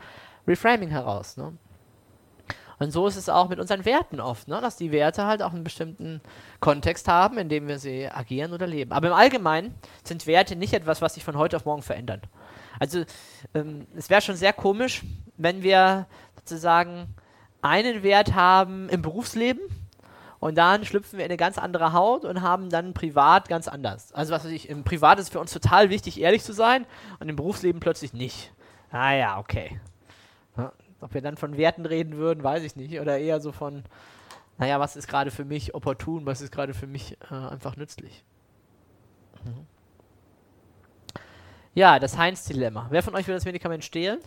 Reframing 0.46 0.88
heraus. 0.88 1.36
Ne? 1.36 1.52
Und 2.78 2.92
so 2.92 3.08
ist 3.08 3.16
es 3.16 3.28
auch 3.28 3.48
mit 3.48 3.58
unseren 3.58 3.84
Werten 3.84 4.20
oft, 4.20 4.46
ne? 4.46 4.60
dass 4.60 4.76
die 4.76 4.92
Werte 4.92 5.26
halt 5.26 5.42
auch 5.42 5.52
einen 5.52 5.64
bestimmten 5.64 6.20
Kontext 6.60 7.08
haben, 7.08 7.38
in 7.38 7.48
dem 7.48 7.66
wir 7.66 7.80
sie 7.80 8.08
agieren 8.08 8.52
oder 8.52 8.68
leben. 8.68 8.92
Aber 8.92 9.08
im 9.08 9.14
Allgemeinen 9.14 9.74
sind 10.04 10.28
Werte 10.28 10.54
nicht 10.54 10.74
etwas, 10.74 11.02
was 11.02 11.14
sich 11.14 11.24
von 11.24 11.36
heute 11.36 11.56
auf 11.56 11.64
morgen 11.64 11.82
verändern. 11.82 12.20
Also 12.78 13.04
ähm, 13.54 13.86
es 13.96 14.10
wäre 14.10 14.20
schon 14.20 14.36
sehr 14.36 14.52
komisch, 14.52 15.02
wenn 15.36 15.62
wir 15.62 16.06
sozusagen 16.36 17.14
einen 17.62 18.02
Wert 18.02 18.34
haben 18.34 18.88
im 18.88 19.02
Berufsleben 19.02 19.62
und 20.40 20.56
dann 20.56 20.84
schlüpfen 20.84 21.18
wir 21.18 21.24
in 21.24 21.30
eine 21.30 21.38
ganz 21.38 21.56
andere 21.56 21.92
Haut 21.94 22.24
und 22.24 22.42
haben 22.42 22.68
dann 22.68 22.92
privat 22.92 23.48
ganz 23.48 23.66
anders. 23.66 24.12
Also 24.12 24.34
was 24.34 24.44
weiß 24.44 24.50
ich, 24.50 24.68
im 24.68 24.84
Privat 24.84 25.18
ist 25.18 25.30
für 25.30 25.40
uns 25.40 25.52
total 25.52 25.88
wichtig, 25.88 26.20
ehrlich 26.20 26.42
zu 26.42 26.52
sein 26.52 26.84
und 27.18 27.28
im 27.28 27.36
Berufsleben 27.36 27.80
plötzlich 27.80 28.12
nicht. 28.12 28.52
Ah 28.90 29.14
ja, 29.14 29.38
okay. 29.38 29.80
Ob 31.00 31.12
wir 31.12 31.20
dann 31.20 31.36
von 31.36 31.56
Werten 31.56 31.84
reden 31.84 32.16
würden, 32.16 32.42
weiß 32.42 32.62
ich 32.62 32.76
nicht. 32.76 32.98
Oder 32.98 33.18
eher 33.18 33.40
so 33.40 33.52
von, 33.52 33.84
naja, 34.56 34.80
was 34.80 34.96
ist 34.96 35.08
gerade 35.08 35.30
für 35.30 35.44
mich 35.44 35.74
opportun, 35.74 36.24
was 36.24 36.40
ist 36.40 36.52
gerade 36.52 36.72
für 36.72 36.86
mich 36.86 37.18
äh, 37.30 37.34
einfach 37.34 37.76
nützlich. 37.76 38.24
Mhm. 39.44 39.66
Ja, 41.74 41.98
das 41.98 42.16
Heinz-Dilemma. 42.16 42.86
Wer 42.90 43.02
von 43.02 43.14
euch 43.16 43.26
will 43.26 43.34
das 43.34 43.44
Medikament 43.44 43.84
stehlen? 43.84 44.20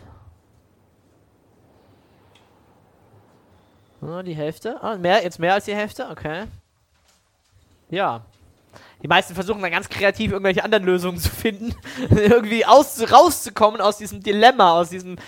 Die 4.00 4.34
Hälfte. 4.34 4.78
Oh, 4.82 4.96
mehr, 4.96 5.24
jetzt 5.24 5.38
mehr 5.38 5.54
als 5.54 5.64
die 5.64 5.74
Hälfte? 5.74 6.08
Okay. 6.10 6.44
Ja. 7.90 8.24
Die 9.02 9.08
meisten 9.08 9.34
versuchen 9.34 9.62
dann 9.62 9.70
ganz 9.70 9.88
kreativ 9.88 10.32
irgendwelche 10.32 10.62
anderen 10.62 10.84
Lösungen 10.84 11.18
zu 11.18 11.30
finden, 11.30 11.74
irgendwie 12.10 12.66
aus, 12.66 13.00
rauszukommen 13.10 13.80
aus 13.80 13.98
diesem 13.98 14.22
Dilemma, 14.22 14.78
aus 14.78 14.90
diesen 14.90 15.20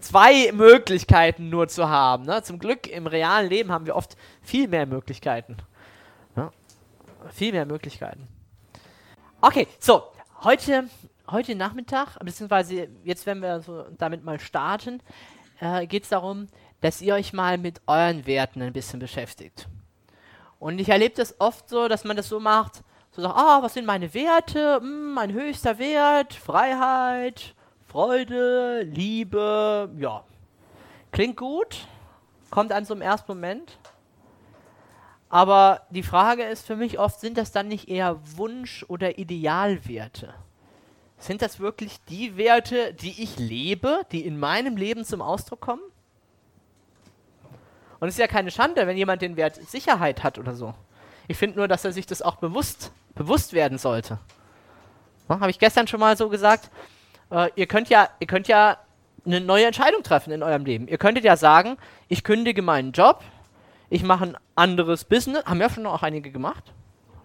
zwei 0.00 0.50
Möglichkeiten 0.52 1.48
nur 1.48 1.68
zu 1.68 1.88
haben. 1.88 2.24
Ne? 2.24 2.42
Zum 2.42 2.58
Glück 2.58 2.86
im 2.86 3.06
realen 3.06 3.48
Leben 3.48 3.70
haben 3.70 3.86
wir 3.86 3.96
oft 3.96 4.16
viel 4.42 4.66
mehr 4.68 4.86
Möglichkeiten. 4.86 5.56
Ja? 6.36 6.50
Viel 7.32 7.52
mehr 7.52 7.66
Möglichkeiten. 7.66 8.26
Okay, 9.40 9.68
so, 9.78 10.02
heute, 10.42 10.88
heute 11.30 11.54
Nachmittag, 11.54 12.18
beziehungsweise 12.20 12.88
jetzt, 13.04 13.26
wenn 13.26 13.40
wir 13.40 13.60
so 13.60 13.84
damit 13.96 14.24
mal 14.24 14.40
starten, 14.40 15.02
äh, 15.60 15.86
geht 15.86 16.04
es 16.04 16.08
darum, 16.08 16.48
dass 16.80 17.00
ihr 17.02 17.14
euch 17.14 17.32
mal 17.32 17.58
mit 17.58 17.80
euren 17.86 18.26
Werten 18.26 18.62
ein 18.62 18.72
bisschen 18.72 18.98
beschäftigt. 18.98 19.68
Und 20.58 20.78
ich 20.78 20.88
erlebe 20.88 21.14
das 21.14 21.40
oft 21.40 21.68
so, 21.68 21.88
dass 21.88 22.04
man 22.04 22.16
das 22.16 22.28
so 22.28 22.40
macht, 22.40 22.82
so 23.10 23.22
sagt, 23.22 23.36
ah, 23.36 23.62
was 23.62 23.74
sind 23.74 23.86
meine 23.86 24.12
Werte? 24.14 24.76
Hm, 24.80 25.14
mein 25.14 25.32
höchster 25.32 25.78
Wert, 25.78 26.34
Freiheit, 26.34 27.54
Freude, 27.86 28.82
Liebe, 28.82 29.90
ja. 29.98 30.24
Klingt 31.10 31.36
gut, 31.36 31.86
kommt 32.50 32.72
an 32.72 32.84
so 32.84 32.94
im 32.94 33.02
ersten 33.02 33.32
Moment. 33.32 33.78
Aber 35.30 35.82
die 35.90 36.02
Frage 36.02 36.44
ist 36.44 36.66
für 36.66 36.76
mich 36.76 36.98
oft, 36.98 37.20
sind 37.20 37.36
das 37.36 37.52
dann 37.52 37.68
nicht 37.68 37.88
eher 37.88 38.18
Wunsch- 38.36 38.84
oder 38.88 39.18
Idealwerte? 39.18 40.34
Sind 41.18 41.42
das 41.42 41.58
wirklich 41.58 42.00
die 42.08 42.36
Werte, 42.36 42.94
die 42.94 43.22
ich 43.22 43.38
lebe, 43.38 44.02
die 44.12 44.24
in 44.24 44.38
meinem 44.38 44.76
Leben 44.76 45.04
zum 45.04 45.20
Ausdruck 45.20 45.60
kommen? 45.60 45.82
Und 48.00 48.08
es 48.08 48.14
ist 48.14 48.20
ja 48.20 48.28
keine 48.28 48.50
Schande, 48.52 48.86
wenn 48.86 48.96
jemand 48.96 49.22
den 49.22 49.36
Wert 49.36 49.56
Sicherheit 49.56 50.22
hat 50.22 50.38
oder 50.38 50.54
so. 50.54 50.74
Ich 51.26 51.36
finde 51.36 51.58
nur, 51.58 51.68
dass 51.68 51.84
er 51.84 51.92
sich 51.92 52.06
das 52.06 52.22
auch 52.22 52.36
bewusst, 52.36 52.92
bewusst 53.14 53.52
werden 53.52 53.78
sollte. 53.78 54.18
Ja, 55.28 55.40
Habe 55.40 55.50
ich 55.50 55.58
gestern 55.58 55.88
schon 55.88 56.00
mal 56.00 56.16
so 56.16 56.28
gesagt. 56.28 56.70
Äh, 57.30 57.50
ihr, 57.56 57.66
könnt 57.66 57.88
ja, 57.88 58.08
ihr 58.20 58.28
könnt 58.28 58.46
ja 58.46 58.78
eine 59.26 59.40
neue 59.40 59.66
Entscheidung 59.66 60.02
treffen 60.02 60.32
in 60.32 60.42
eurem 60.42 60.64
Leben. 60.64 60.88
Ihr 60.88 60.98
könntet 60.98 61.24
ja 61.24 61.36
sagen, 61.36 61.76
ich 62.06 62.22
kündige 62.22 62.62
meinen 62.62 62.92
Job, 62.92 63.22
ich 63.90 64.02
mache 64.02 64.24
ein 64.24 64.36
anderes 64.54 65.04
Business. 65.04 65.44
Haben 65.44 65.60
ja 65.60 65.68
schon 65.68 65.86
auch 65.86 66.02
einige 66.02 66.30
gemacht. 66.30 66.72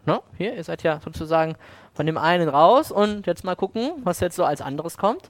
Ne? 0.05 0.21
Hier, 0.37 0.55
ihr 0.55 0.63
seid 0.63 0.83
ja 0.83 0.99
sozusagen 0.99 1.55
von 1.93 2.05
dem 2.05 2.17
einen 2.17 2.49
raus 2.49 2.91
und 2.91 3.27
jetzt 3.27 3.43
mal 3.43 3.55
gucken, 3.55 3.91
was 4.03 4.19
jetzt 4.19 4.35
so 4.35 4.43
als 4.43 4.61
anderes 4.61 4.97
kommt. 4.97 5.29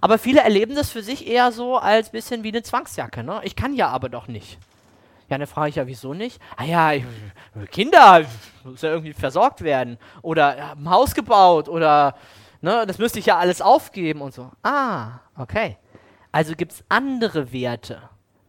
Aber 0.00 0.18
viele 0.18 0.40
erleben 0.40 0.74
das 0.74 0.90
für 0.90 1.02
sich 1.02 1.26
eher 1.26 1.52
so 1.52 1.76
als 1.76 2.10
bisschen 2.10 2.42
wie 2.42 2.48
eine 2.48 2.62
Zwangsjacke. 2.62 3.22
Ne? 3.22 3.40
Ich 3.44 3.56
kann 3.56 3.74
ja 3.74 3.88
aber 3.88 4.08
doch 4.08 4.26
nicht. 4.26 4.58
Ja, 5.28 5.38
dann 5.38 5.46
frage 5.46 5.70
ich 5.70 5.76
ja, 5.76 5.86
wieso 5.86 6.14
nicht? 6.14 6.40
Ah 6.56 6.64
ja, 6.64 6.92
ich, 6.92 7.04
Kinder, 7.70 8.24
muss 8.64 8.82
ja 8.82 8.90
irgendwie 8.90 9.12
versorgt 9.12 9.62
werden. 9.62 9.98
Oder 10.22 10.72
ein 10.72 10.90
Haus 10.90 11.14
gebaut 11.14 11.68
oder 11.68 12.14
ne, 12.60 12.84
das 12.86 12.98
müsste 12.98 13.18
ich 13.18 13.26
ja 13.26 13.38
alles 13.38 13.60
aufgeben 13.60 14.20
und 14.20 14.34
so. 14.34 14.50
Ah, 14.62 15.20
okay. 15.36 15.76
Also 16.32 16.54
gibt 16.54 16.72
es 16.72 16.84
andere 16.88 17.52
Werte, 17.52 18.02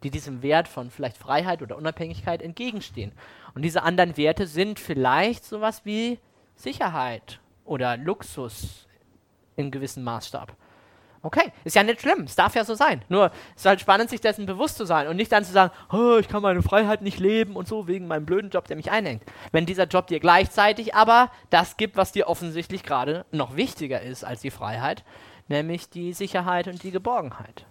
die 0.03 0.09
diesem 0.09 0.41
Wert 0.41 0.67
von 0.67 0.89
vielleicht 0.89 1.17
Freiheit 1.17 1.61
oder 1.61 1.77
Unabhängigkeit 1.77 2.41
entgegenstehen. 2.41 3.11
Und 3.55 3.61
diese 3.61 3.83
anderen 3.83 4.17
Werte 4.17 4.47
sind 4.47 4.79
vielleicht 4.79 5.45
sowas 5.45 5.81
wie 5.83 6.19
Sicherheit 6.55 7.39
oder 7.65 7.97
Luxus 7.97 8.87
in 9.55 9.71
gewissem 9.71 10.03
Maßstab. 10.03 10.55
Okay, 11.25 11.53
ist 11.63 11.77
ja 11.77 11.83
nicht 11.83 12.01
schlimm, 12.01 12.23
es 12.23 12.35
darf 12.35 12.53
ja 12.53 12.65
so 12.65 12.75
sein. 12.75 13.01
Nur 13.07 13.31
es 13.55 13.61
ist 13.61 13.65
halt 13.65 13.79
spannend, 13.79 14.09
sich 14.09 14.19
dessen 14.19 14.45
bewusst 14.45 14.75
zu 14.75 14.85
sein 14.85 15.07
und 15.07 15.15
nicht 15.15 15.31
dann 15.31 15.45
zu 15.45 15.53
sagen, 15.53 15.71
oh, 15.89 16.17
ich 16.19 16.27
kann 16.27 16.41
meine 16.41 16.61
Freiheit 16.61 17.01
nicht 17.01 17.17
leben 17.17 17.55
und 17.55 17.65
so 17.65 17.87
wegen 17.87 18.07
meinem 18.07 18.25
blöden 18.25 18.49
Job, 18.49 18.67
der 18.67 18.75
mich 18.75 18.91
einhängt. 18.91 19.23
Wenn 19.53 19.65
dieser 19.65 19.85
Job 19.85 20.07
dir 20.07 20.19
gleichzeitig 20.19 20.95
aber 20.95 21.31
das 21.49 21.77
gibt, 21.77 21.95
was 21.95 22.11
dir 22.11 22.27
offensichtlich 22.27 22.83
gerade 22.83 23.25
noch 23.31 23.55
wichtiger 23.55 24.01
ist 24.01 24.25
als 24.25 24.41
die 24.41 24.51
Freiheit, 24.51 25.05
nämlich 25.47 25.89
die 25.89 26.11
Sicherheit 26.11 26.67
und 26.67 26.83
die 26.83 26.91
Geborgenheit. 26.91 27.65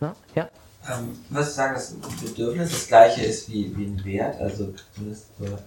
Na, 0.00 0.14
ja? 0.34 0.48
Ähm, 0.90 1.18
würdest 1.28 1.52
du 1.52 1.56
sagen, 1.56 1.74
dass 1.74 1.90
ein 1.92 2.00
Bedürfnis 2.00 2.70
das 2.70 2.88
gleiche 2.88 3.24
ist 3.24 3.50
wie, 3.50 3.76
wie 3.76 3.84
ein 3.84 4.04
Wert? 4.06 4.40
Also 4.40 4.72
zumindest 4.94 5.36
so, 5.38 5.58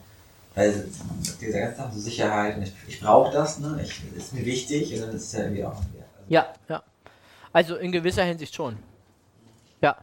weil 0.56 0.86
diese 1.40 1.60
ganzen 1.60 1.78
Sachen, 1.78 1.94
so 1.94 2.00
Sicherheit, 2.00 2.58
ich, 2.62 2.74
ich 2.88 3.00
brauche 3.00 3.32
das, 3.32 3.60
ne? 3.60 3.80
Ich, 3.84 4.02
ist 4.16 4.34
mir 4.34 4.46
wichtig 4.46 4.94
und 4.94 5.02
dann 5.02 5.16
ist 5.16 5.24
es 5.24 5.32
ja 5.34 5.44
irgendwie 5.44 5.64
auch 5.64 5.76
Wert. 5.94 6.10
Ja, 6.28 6.54
ja. 6.68 6.84
Also 7.54 7.76
in 7.76 7.92
gewisser 7.92 8.24
Hinsicht 8.24 8.54
schon. 8.56 8.78
Ja. 9.82 9.98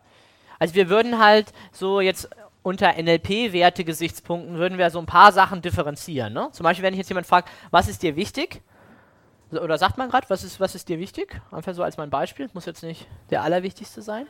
Also 0.59 0.75
wir 0.75 0.89
würden 0.89 1.19
halt 1.19 1.53
so 1.73 2.01
jetzt 2.01 2.29
unter 2.63 2.93
NLP-Werte-Gesichtspunkten 3.01 4.57
würden 4.59 4.79
wir 4.79 4.91
so 4.91 4.99
ein 4.99 5.07
paar 5.07 5.33
Sachen 5.33 5.63
differenzieren. 5.63 6.33
Ne? 6.33 6.49
Zum 6.53 6.65
Beispiel, 6.65 6.85
wenn 6.85 6.93
ich 6.93 6.99
jetzt 6.99 7.09
jemand 7.09 7.27
fragt, 7.27 7.49
was 7.71 7.89
ist 7.89 8.03
dir 8.03 8.17
wichtig? 8.17 8.61
Oder 9.51 9.79
sagt 9.79 9.97
man 9.97 10.11
gerade, 10.11 10.29
was 10.29 10.45
ist, 10.45 10.61
was 10.61 10.75
ist 10.75 10.89
dir 10.89 10.99
wichtig? 10.99 11.41
Einfach 11.51 11.75
so 11.75 11.83
als 11.83 11.97
mein 11.97 12.11
Beispiel. 12.11 12.51
Muss 12.53 12.67
jetzt 12.67 12.83
nicht 12.83 13.07
der 13.31 13.43
allerwichtigste 13.43 14.03
sein. 14.03 14.27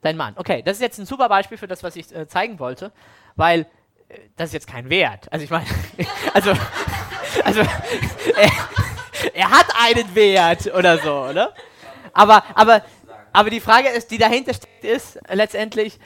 Dein 0.00 0.16
Mann. 0.16 0.34
Okay, 0.36 0.62
das 0.62 0.76
ist 0.76 0.82
jetzt 0.82 0.98
ein 0.98 1.06
super 1.06 1.28
Beispiel 1.28 1.58
für 1.58 1.68
das, 1.68 1.82
was 1.82 1.96
ich 1.96 2.14
äh, 2.14 2.26
zeigen 2.26 2.58
wollte, 2.58 2.92
weil 3.36 3.66
das 4.36 4.50
ist 4.50 4.54
jetzt 4.54 4.66
kein 4.66 4.90
Wert. 4.90 5.32
Also 5.32 5.44
ich 5.44 5.50
meine, 5.50 5.66
also, 6.34 6.52
also, 7.44 7.60
äh, 7.60 8.48
er 9.32 9.50
hat 9.50 9.66
einen 9.80 10.14
Wert 10.14 10.72
oder 10.74 10.98
so, 10.98 11.24
oder? 11.24 11.54
Aber, 12.12 12.42
aber, 12.54 12.82
aber 13.32 13.50
die 13.50 13.60
Frage 13.60 13.88
ist, 13.88 14.10
die 14.10 14.18
dahinter 14.18 14.54
steht, 14.54 14.84
ist 14.84 15.18
letztendlich, 15.30 15.98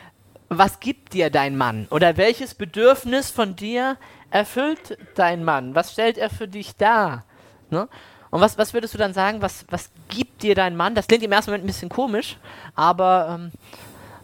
was 0.49 0.81
gibt 0.81 1.13
dir 1.13 1.31
dein 1.31 1.57
Mann? 1.57 1.87
Oder 1.91 2.17
welches 2.17 2.55
Bedürfnis 2.55 3.31
von 3.31 3.57
dir 3.57 3.97
erfüllt 4.31 4.97
dein 5.15 5.45
Mann? 5.45 5.75
Was 5.75 5.93
stellt 5.93 6.17
er 6.17 6.31
für 6.31 6.49
dich 6.49 6.77
dar? 6.77 7.25
Ne? 7.71 7.89
Und 8.31 8.41
was, 8.41 8.57
was 8.57 8.73
würdest 8.73 8.95
du 8.95 8.99
dann 8.99 9.13
sagen, 9.13 9.43
was, 9.43 9.67
was 9.71 9.91
gibt 10.09 10.43
dir 10.43 10.55
dein 10.55 10.77
Mann? 10.77 10.95
Das 10.95 11.07
klingt 11.07 11.23
im 11.23 11.33
ersten 11.33 11.51
Moment 11.51 11.65
ein 11.65 11.67
bisschen 11.67 11.89
komisch, 11.89 12.39
aber 12.75 13.39
ähm, 13.39 13.53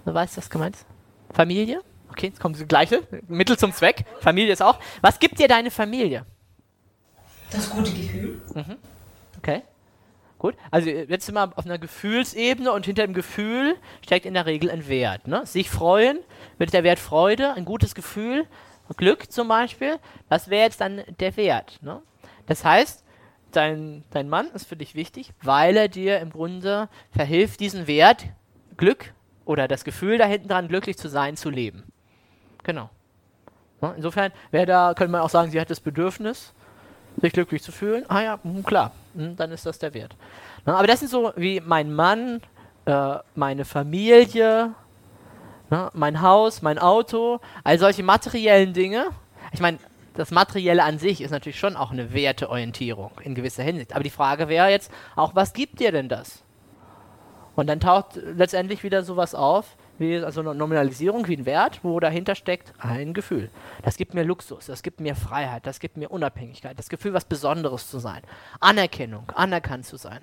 Wer 0.05 0.15
weiß, 0.15 0.37
was 0.37 0.51
gemeint 0.51 0.77
ist? 0.77 0.87
Familie? 1.33 1.81
Okay, 2.17 2.27
jetzt 2.27 2.39
kommt 2.39 2.59
das 2.59 2.69
gleiche. 2.69 3.03
Mittel 3.27 3.59
zum 3.59 3.73
Zweck. 3.73 4.05
Familie 4.21 4.53
ist 4.53 4.63
auch. 4.63 4.79
Was 5.01 5.19
gibt 5.19 5.41
dir 5.41 5.49
deine 5.49 5.73
Familie? 5.73 6.25
Das 7.51 7.69
gute 7.69 7.93
Gefühl. 7.93 8.41
Mhm. 8.55 8.77
Okay. 9.39 9.63
Gut. 10.39 10.55
Also 10.71 10.89
jetzt 10.89 11.27
sind 11.27 11.35
wir 11.35 11.51
auf 11.57 11.65
einer 11.65 11.79
Gefühlsebene 11.79 12.71
und 12.71 12.87
hinter 12.87 13.05
dem 13.05 13.15
Gefühl 13.15 13.75
steckt 14.05 14.27
in 14.27 14.35
der 14.35 14.47
Regel 14.47 14.71
ein 14.71 14.87
Wert. 14.87 15.27
Ne? 15.27 15.45
Sich 15.45 15.69
freuen, 15.71 16.21
wird 16.57 16.73
der 16.73 16.85
Wert 16.85 17.01
Freude, 17.01 17.53
ein 17.55 17.65
gutes 17.65 17.97
Gefühl, 17.97 18.47
Glück 18.97 19.33
zum 19.33 19.49
Beispiel, 19.49 19.99
das 20.29 20.51
wäre 20.51 20.67
jetzt 20.67 20.81
dann 20.81 21.03
der 21.19 21.37
Wert. 21.37 21.79
Ne? 21.83 22.01
Das 22.47 22.65
heißt, 22.65 23.03
dein, 23.51 24.05
dein 24.11 24.29
Mann 24.29 24.47
ist 24.55 24.69
für 24.69 24.77
dich 24.77 24.95
wichtig, 24.95 25.33
weil 25.43 25.77
er 25.77 25.89
dir 25.89 26.21
im 26.21 26.31
Grunde 26.31 26.89
verhilft, 27.11 27.59
diesen 27.59 27.89
Wert, 27.89 28.27
Glück 28.77 29.15
oder 29.47 29.67
das 29.67 29.83
Gefühl 29.83 30.19
da 30.19 30.27
hinten 30.27 30.49
dran, 30.49 30.69
glücklich 30.69 30.97
zu 30.97 31.09
sein, 31.09 31.37
zu 31.37 31.51
leben. 31.51 31.85
Genau. 32.65 32.91
Insofern 33.97 34.33
wäre 34.51 34.67
da, 34.67 34.95
könnte 34.95 35.13
man 35.13 35.21
auch 35.21 35.31
sagen, 35.31 35.51
sie 35.51 35.61
hat 35.61 35.71
das 35.71 35.81
Bedürfnis, 35.81 36.55
sich 37.21 37.33
glücklich 37.33 37.63
zu 37.63 37.71
fühlen. 37.71 38.05
Ah 38.09 38.23
ja, 38.23 38.39
mh, 38.43 38.63
klar, 38.63 38.93
mh, 39.15 39.35
dann 39.37 39.53
ist 39.53 39.67
das 39.67 39.79
der 39.79 39.95
Wert. 39.95 40.17
Aber 40.65 40.87
das 40.87 41.01
sind 41.01 41.11
so 41.11 41.33
wie 41.37 41.61
mein 41.61 41.93
Mann, 41.93 42.41
äh, 42.87 43.17
meine 43.35 43.65
Familie, 43.65 44.75
mein 45.93 46.21
Haus, 46.23 46.63
mein 46.63 46.79
Auto, 46.79 47.41
all 47.65 47.79
solche 47.79 48.03
materiellen 48.03 48.73
Dinge. 48.73 49.07
Ich 49.53 49.61
meine, 49.61 49.79
das 50.15 50.31
Materielle 50.31 50.85
an 50.85 50.99
sich 50.99 51.21
ist 51.21 51.33
natürlich 51.33 51.59
schon 51.59 51.77
auch 51.77 51.91
eine 51.91 52.13
Werteorientierung 52.13 53.11
in 53.23 53.35
gewisser 53.35 53.65
Hinsicht. 53.65 53.93
Aber 53.95 54.05
die 54.05 54.11
Frage 54.11 54.49
wäre 54.49 54.71
jetzt 54.71 54.91
auch, 55.17 55.35
was 55.35 55.53
gibt 55.53 55.81
dir 55.81 55.91
denn 55.91 56.09
das? 56.09 56.43
Und 57.57 57.67
dann 57.69 57.81
taucht 57.81 58.17
letztendlich 58.17 58.85
wieder 58.85 59.03
sowas 59.03 59.35
auf, 59.35 59.77
wie 59.99 60.19
also 60.19 60.41
eine 60.41 60.55
Nominalisierung, 60.55 61.27
wie 61.29 61.37
ein 61.37 61.47
Wert, 61.47 61.81
wo 61.83 62.01
dahinter 62.01 62.35
steckt 62.35 62.73
ein 62.79 63.15
Gefühl. 63.15 63.51
Das 63.83 63.97
gibt 63.97 64.15
mir 64.15 64.25
Luxus, 64.25 64.67
das 64.67 64.83
gibt 64.83 65.01
mir 65.01 65.15
Freiheit, 65.15 65.67
das 65.67 65.81
gibt 65.81 65.97
mir 65.97 66.11
Unabhängigkeit, 66.11 66.79
das 66.79 66.89
Gefühl, 66.89 67.13
was 67.13 67.25
Besonderes 67.25 67.89
zu 67.91 67.99
sein, 67.99 68.23
Anerkennung, 68.61 69.31
anerkannt 69.35 69.87
zu 69.87 69.97
sein. 69.97 70.23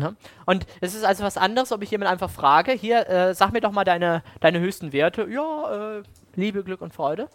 Ja? 0.00 0.14
Und 0.46 0.66
es 0.80 0.94
ist 0.94 1.04
also 1.04 1.24
was 1.24 1.36
anderes, 1.36 1.72
ob 1.72 1.82
ich 1.82 1.90
jemand 1.90 2.10
einfach 2.10 2.30
frage, 2.30 2.72
hier, 2.72 3.08
äh, 3.08 3.34
sag 3.34 3.52
mir 3.52 3.60
doch 3.60 3.72
mal 3.72 3.84
deine, 3.84 4.22
deine 4.40 4.60
höchsten 4.60 4.92
Werte. 4.92 5.28
Ja, 5.30 5.98
äh, 5.98 6.02
Liebe, 6.34 6.64
Glück 6.64 6.80
und 6.80 6.94
Freude. 6.94 7.28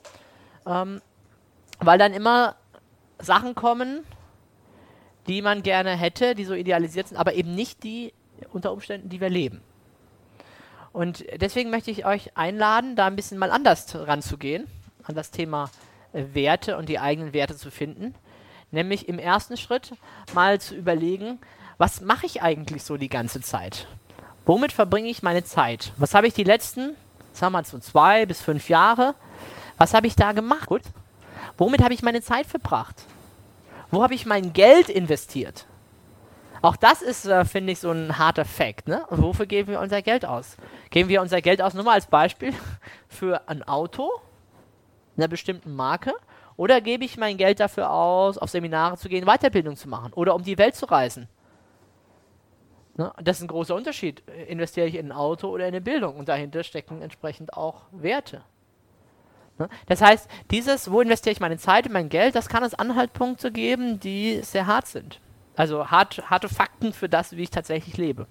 Ähm, 0.65 1.01
weil 1.79 1.97
dann 1.97 2.13
immer 2.13 2.55
Sachen 3.19 3.55
kommen, 3.55 4.03
die 5.27 5.41
man 5.41 5.63
gerne 5.63 5.95
hätte, 5.95 6.35
die 6.35 6.45
so 6.45 6.53
idealisiert 6.53 7.07
sind, 7.07 7.17
aber 7.17 7.33
eben 7.33 7.55
nicht 7.55 7.83
die 7.83 8.13
unter 8.51 8.71
Umständen, 8.71 9.09
die 9.09 9.21
wir 9.21 9.29
leben. 9.29 9.61
Und 10.93 11.25
deswegen 11.41 11.71
möchte 11.71 11.91
ich 11.91 12.05
euch 12.05 12.37
einladen, 12.37 12.95
da 12.95 13.07
ein 13.07 13.15
bisschen 13.15 13.37
mal 13.37 13.51
anders 13.51 13.93
ranzugehen, 13.93 14.67
an 15.03 15.15
das 15.15 15.31
Thema 15.31 15.69
äh, 16.13 16.23
Werte 16.33 16.77
und 16.77 16.87
die 16.87 16.99
eigenen 16.99 17.33
Werte 17.33 17.55
zu 17.55 17.69
finden. 17.69 18.15
Nämlich 18.71 19.09
im 19.09 19.19
ersten 19.19 19.57
Schritt 19.57 19.93
mal 20.33 20.59
zu 20.59 20.75
überlegen, 20.75 21.39
was 21.77 22.01
mache 22.01 22.25
ich 22.25 22.41
eigentlich 22.41 22.83
so 22.83 22.97
die 22.97 23.09
ganze 23.09 23.41
Zeit? 23.41 23.87
Womit 24.45 24.71
verbringe 24.71 25.09
ich 25.09 25.23
meine 25.23 25.43
Zeit? 25.43 25.91
Was 25.97 26.13
habe 26.13 26.27
ich 26.27 26.33
die 26.33 26.43
letzten, 26.43 26.95
sagen 27.33 27.51
wir 27.53 27.59
mal 27.59 27.65
so 27.65 27.79
zwei 27.79 28.25
bis 28.25 28.41
fünf 28.41 28.69
Jahre, 28.69 29.15
was 29.77 29.93
habe 29.93 30.07
ich 30.07 30.15
da 30.15 30.31
gemacht? 30.31 30.67
Gut. 30.67 30.83
Womit 31.57 31.83
habe 31.83 31.93
ich 31.93 32.03
meine 32.03 32.21
Zeit 32.21 32.45
verbracht? 32.45 33.03
Wo 33.95 34.03
habe 34.03 34.13
ich 34.13 34.25
mein 34.25 34.51
Geld 34.51 34.89
investiert? 34.89 35.67
Auch 36.61 36.75
das 36.75 37.01
ist, 37.01 37.25
äh, 37.27 37.45
finde 37.45 37.71
ich, 37.71 37.79
so 37.79 37.91
ein 37.91 38.17
harter 38.17 38.43
Fakt. 38.43 38.89
Ne? 38.89 39.05
Und 39.07 39.21
wofür 39.21 39.45
geben 39.45 39.69
wir 39.69 39.79
unser 39.79 40.01
Geld 40.01 40.25
aus? 40.25 40.57
Geben 40.89 41.07
wir 41.07 41.21
unser 41.21 41.41
Geld 41.41 41.61
aus, 41.61 41.73
nur 41.73 41.85
mal 41.85 41.93
als 41.93 42.07
Beispiel, 42.07 42.53
für 43.07 43.47
ein 43.47 43.63
Auto 43.63 44.11
einer 45.15 45.29
bestimmten 45.29 45.73
Marke? 45.73 46.11
Oder 46.57 46.81
gebe 46.81 47.05
ich 47.05 47.15
mein 47.15 47.37
Geld 47.37 47.61
dafür 47.61 47.89
aus, 47.89 48.37
auf 48.37 48.49
Seminare 48.49 48.97
zu 48.97 49.07
gehen, 49.07 49.25
Weiterbildung 49.25 49.77
zu 49.77 49.87
machen 49.87 50.11
oder 50.11 50.35
um 50.35 50.43
die 50.43 50.57
Welt 50.57 50.75
zu 50.75 50.87
reisen? 50.87 51.29
Ne? 52.97 53.13
Das 53.23 53.37
ist 53.37 53.43
ein 53.43 53.47
großer 53.47 53.75
Unterschied. 53.75 54.23
Investiere 54.49 54.87
ich 54.87 54.95
in 54.95 55.05
ein 55.05 55.11
Auto 55.13 55.47
oder 55.47 55.69
in 55.69 55.73
eine 55.73 55.79
Bildung? 55.79 56.17
Und 56.17 56.27
dahinter 56.27 56.63
stecken 56.63 57.01
entsprechend 57.01 57.53
auch 57.53 57.83
Werte. 57.93 58.43
Ne? 59.57 59.69
Das 59.87 60.01
heißt, 60.01 60.29
dieses, 60.51 60.91
wo 60.91 61.01
investiere 61.01 61.33
ich 61.33 61.39
meine 61.39 61.57
Zeit 61.57 61.85
und 61.85 61.93
mein 61.93 62.09
Geld, 62.09 62.35
das 62.35 62.49
kann 62.49 62.63
es 62.63 62.73
Anhaltspunkte 62.73 63.51
geben, 63.51 63.99
die 63.99 64.41
sehr 64.41 64.67
hart 64.67 64.87
sind. 64.87 65.19
Also 65.55 65.89
hart, 65.89 66.29
harte 66.29 66.49
Fakten 66.49 66.93
für 66.93 67.07
das, 67.07 67.35
wie 67.35 67.43
ich 67.43 67.49
tatsächlich 67.49 67.97
lebe. 67.97 68.27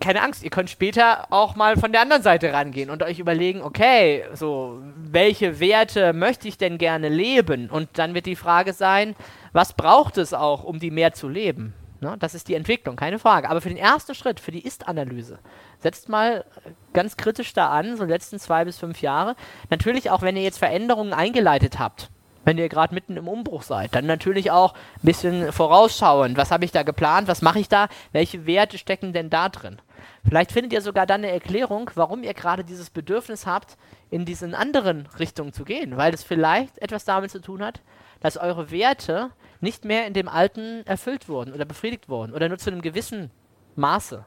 Keine 0.00 0.20
Angst, 0.20 0.42
ihr 0.42 0.50
könnt 0.50 0.68
später 0.68 1.32
auch 1.32 1.54
mal 1.54 1.76
von 1.76 1.92
der 1.92 2.00
anderen 2.00 2.22
Seite 2.22 2.52
rangehen 2.52 2.90
und 2.90 3.04
euch 3.04 3.20
überlegen, 3.20 3.62
okay, 3.62 4.24
so, 4.34 4.82
welche 4.96 5.60
Werte 5.60 6.12
möchte 6.12 6.48
ich 6.48 6.58
denn 6.58 6.76
gerne 6.76 7.08
leben? 7.08 7.70
Und 7.70 7.88
dann 7.94 8.12
wird 8.12 8.26
die 8.26 8.36
Frage 8.36 8.72
sein, 8.72 9.14
was 9.52 9.74
braucht 9.74 10.18
es 10.18 10.34
auch, 10.34 10.64
um 10.64 10.80
die 10.80 10.90
mehr 10.90 11.12
zu 11.12 11.28
leben? 11.28 11.72
Ne? 12.02 12.16
Das 12.18 12.34
ist 12.34 12.48
die 12.48 12.54
Entwicklung, 12.54 12.96
keine 12.96 13.18
Frage. 13.18 13.48
Aber 13.48 13.60
für 13.60 13.68
den 13.68 13.78
ersten 13.78 14.14
Schritt, 14.14 14.40
für 14.40 14.50
die 14.50 14.64
Ist-Analyse, 14.66 15.38
setzt 15.78 16.08
mal 16.08 16.44
ganz 16.92 17.16
kritisch 17.16 17.52
da 17.52 17.70
an, 17.70 17.96
so 17.96 18.04
die 18.04 18.10
letzten 18.10 18.38
zwei 18.38 18.64
bis 18.64 18.76
fünf 18.76 19.00
Jahre. 19.00 19.36
Natürlich 19.70 20.10
auch, 20.10 20.22
wenn 20.22 20.36
ihr 20.36 20.42
jetzt 20.42 20.58
Veränderungen 20.58 21.12
eingeleitet 21.12 21.78
habt, 21.78 22.10
wenn 22.44 22.58
ihr 22.58 22.68
gerade 22.68 22.92
mitten 22.92 23.16
im 23.16 23.28
Umbruch 23.28 23.62
seid, 23.62 23.94
dann 23.94 24.06
natürlich 24.06 24.50
auch 24.50 24.74
ein 24.74 25.06
bisschen 25.06 25.52
vorausschauend. 25.52 26.36
Was 26.36 26.50
habe 26.50 26.64
ich 26.64 26.72
da 26.72 26.82
geplant? 26.82 27.28
Was 27.28 27.40
mache 27.40 27.60
ich 27.60 27.68
da? 27.68 27.88
Welche 28.10 28.46
Werte 28.46 28.78
stecken 28.78 29.12
denn 29.12 29.30
da 29.30 29.48
drin? 29.48 29.80
Vielleicht 30.26 30.50
findet 30.50 30.72
ihr 30.72 30.80
sogar 30.80 31.06
dann 31.06 31.22
eine 31.22 31.30
Erklärung, 31.30 31.90
warum 31.94 32.24
ihr 32.24 32.34
gerade 32.34 32.64
dieses 32.64 32.90
Bedürfnis 32.90 33.46
habt, 33.46 33.76
in 34.10 34.24
diesen 34.24 34.54
anderen 34.54 35.08
Richtungen 35.20 35.52
zu 35.52 35.64
gehen, 35.64 35.96
weil 35.96 36.12
es 36.12 36.24
vielleicht 36.24 36.78
etwas 36.78 37.04
damit 37.04 37.30
zu 37.30 37.40
tun 37.40 37.62
hat, 37.62 37.80
dass 38.22 38.36
eure 38.36 38.70
Werte 38.70 39.30
nicht 39.60 39.84
mehr 39.84 40.06
in 40.06 40.14
dem 40.14 40.28
Alten 40.28 40.86
erfüllt 40.86 41.28
wurden 41.28 41.52
oder 41.52 41.64
befriedigt 41.64 42.08
wurden 42.08 42.32
oder 42.32 42.48
nur 42.48 42.58
zu 42.58 42.70
einem 42.70 42.82
gewissen 42.82 43.30
Maße. 43.76 44.24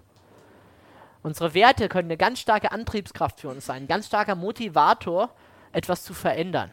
Unsere 1.23 1.53
Werte 1.53 1.89
können 1.89 2.08
eine 2.08 2.17
ganz 2.17 2.39
starke 2.39 2.71
Antriebskraft 2.71 3.39
für 3.39 3.49
uns 3.49 3.65
sein, 3.65 3.84
ein 3.84 3.88
ganz 3.88 4.08
starker 4.08 4.36
Motivator, 4.36 5.34
etwas 5.71 6.03
zu 6.03 6.13
verändern. 6.13 6.69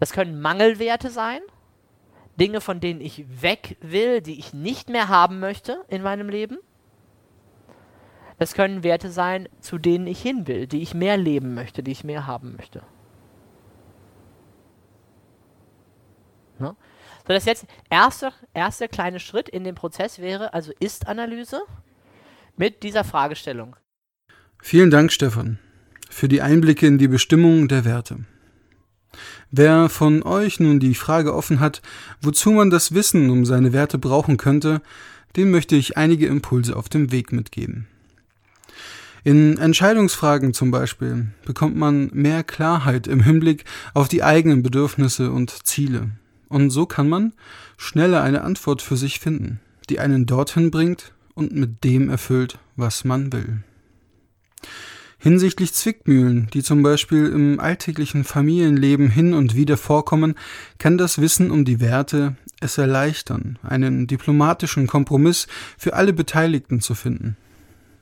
Das 0.00 0.12
können 0.12 0.40
Mangelwerte 0.40 1.10
sein, 1.10 1.40
Dinge, 2.38 2.60
von 2.60 2.80
denen 2.80 3.00
ich 3.00 3.42
weg 3.42 3.76
will, 3.80 4.20
die 4.20 4.38
ich 4.38 4.52
nicht 4.52 4.88
mehr 4.88 5.08
haben 5.08 5.40
möchte 5.40 5.84
in 5.88 6.02
meinem 6.02 6.28
Leben. 6.28 6.58
Das 8.38 8.52
können 8.52 8.82
Werte 8.82 9.10
sein, 9.10 9.48
zu 9.60 9.78
denen 9.78 10.06
ich 10.06 10.20
hin 10.20 10.46
will, 10.46 10.66
die 10.66 10.82
ich 10.82 10.92
mehr 10.92 11.16
leben 11.16 11.54
möchte, 11.54 11.82
die 11.82 11.92
ich 11.92 12.04
mehr 12.04 12.26
haben 12.26 12.56
möchte. 12.56 12.82
Ne? 16.58 16.76
So, 17.26 17.32
das 17.32 17.44
jetzt 17.44 17.66
erste, 17.90 18.32
erste 18.54 18.88
kleine 18.88 19.20
Schritt 19.20 19.48
in 19.48 19.64
dem 19.64 19.74
Prozess 19.74 20.18
wäre 20.18 20.54
also 20.54 20.72
Ist-Analyse 20.78 21.62
mit 22.56 22.82
dieser 22.82 23.04
Fragestellung. 23.04 23.76
Vielen 24.62 24.90
Dank, 24.90 25.12
Stefan, 25.12 25.58
für 26.08 26.28
die 26.28 26.42
Einblicke 26.42 26.86
in 26.86 26.98
die 26.98 27.08
Bestimmung 27.08 27.68
der 27.68 27.84
Werte. 27.84 28.24
Wer 29.50 29.88
von 29.88 30.22
euch 30.22 30.60
nun 30.60 30.80
die 30.80 30.94
Frage 30.94 31.34
offen 31.34 31.60
hat, 31.60 31.82
wozu 32.20 32.50
man 32.50 32.70
das 32.70 32.94
Wissen 32.94 33.30
um 33.30 33.44
seine 33.44 33.72
Werte 33.72 33.98
brauchen 33.98 34.36
könnte, 34.36 34.82
dem 35.36 35.50
möchte 35.50 35.76
ich 35.76 35.96
einige 35.96 36.26
Impulse 36.26 36.76
auf 36.76 36.88
dem 36.88 37.12
Weg 37.12 37.32
mitgeben. 37.32 37.86
In 39.24 39.58
Entscheidungsfragen 39.58 40.54
zum 40.54 40.70
Beispiel 40.70 41.26
bekommt 41.44 41.76
man 41.76 42.10
mehr 42.12 42.44
Klarheit 42.44 43.06
im 43.06 43.20
Hinblick 43.20 43.64
auf 43.92 44.08
die 44.08 44.22
eigenen 44.22 44.62
Bedürfnisse 44.62 45.32
und 45.32 45.66
Ziele. 45.66 46.10
Und 46.48 46.70
so 46.70 46.86
kann 46.86 47.08
man 47.08 47.32
schneller 47.76 48.22
eine 48.22 48.42
Antwort 48.42 48.82
für 48.82 48.96
sich 48.96 49.20
finden, 49.20 49.60
die 49.88 50.00
einen 50.00 50.26
dorthin 50.26 50.70
bringt 50.70 51.12
und 51.34 51.52
mit 51.52 51.84
dem 51.84 52.08
erfüllt, 52.08 52.58
was 52.76 53.04
man 53.04 53.32
will. 53.32 53.62
Hinsichtlich 55.18 55.72
Zwickmühlen, 55.72 56.48
die 56.52 56.62
zum 56.62 56.82
Beispiel 56.82 57.26
im 57.26 57.58
alltäglichen 57.58 58.22
Familienleben 58.22 59.08
hin 59.08 59.34
und 59.34 59.56
wieder 59.56 59.76
vorkommen, 59.76 60.34
kann 60.78 60.98
das 60.98 61.20
Wissen 61.20 61.50
um 61.50 61.64
die 61.64 61.80
Werte 61.80 62.36
es 62.60 62.78
erleichtern, 62.78 63.58
einen 63.62 64.06
diplomatischen 64.06 64.86
Kompromiss 64.86 65.46
für 65.78 65.94
alle 65.94 66.12
Beteiligten 66.12 66.80
zu 66.80 66.94
finden, 66.94 67.36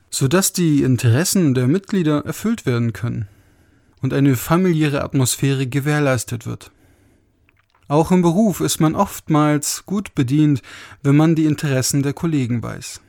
sodass 0.09 0.53
die 0.53 0.83
Interessen 0.83 1.53
der 1.53 1.67
Mitglieder 1.67 2.25
erfüllt 2.25 2.65
werden 2.65 2.93
können 2.93 3.27
und 4.01 4.13
eine 4.13 4.35
familiäre 4.35 5.03
Atmosphäre 5.03 5.67
gewährleistet 5.67 6.45
wird. 6.45 6.71
Auch 7.87 8.11
im 8.11 8.21
Beruf 8.21 8.61
ist 8.61 8.79
man 8.79 8.95
oftmals 8.95 9.85
gut 9.85 10.15
bedient, 10.15 10.61
wenn 11.03 11.15
man 11.15 11.35
die 11.35 11.45
Interessen 11.45 12.01
der 12.01 12.13
Kollegen 12.13 12.63
weiß. 12.63 13.01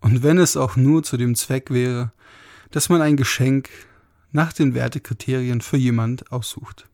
Und 0.00 0.22
wenn 0.22 0.38
es 0.38 0.56
auch 0.56 0.76
nur 0.76 1.02
zu 1.02 1.16
dem 1.16 1.34
Zweck 1.34 1.70
wäre, 1.70 2.12
dass 2.70 2.90
man 2.90 3.00
ein 3.00 3.16
Geschenk 3.16 3.70
nach 4.30 4.52
den 4.52 4.74
Wertekriterien 4.74 5.62
für 5.62 5.78
jemand 5.78 6.30
aussucht. 6.30 6.86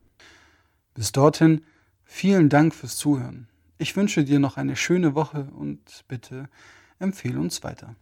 Bis 0.93 1.11
dorthin 1.11 1.61
vielen 2.05 2.47
Dank 2.47 2.73
fürs 2.73 2.95
Zuhören 2.95 3.47
Ich 3.77 3.95
wünsche 3.97 4.23
dir 4.23 4.39
noch 4.39 4.55
eine 4.55 4.77
schöne 4.77 5.15
Woche 5.15 5.49
und 5.57 6.05
bitte 6.07 6.47
empfehle 6.99 7.39
uns 7.39 7.61
weiter. 7.63 7.95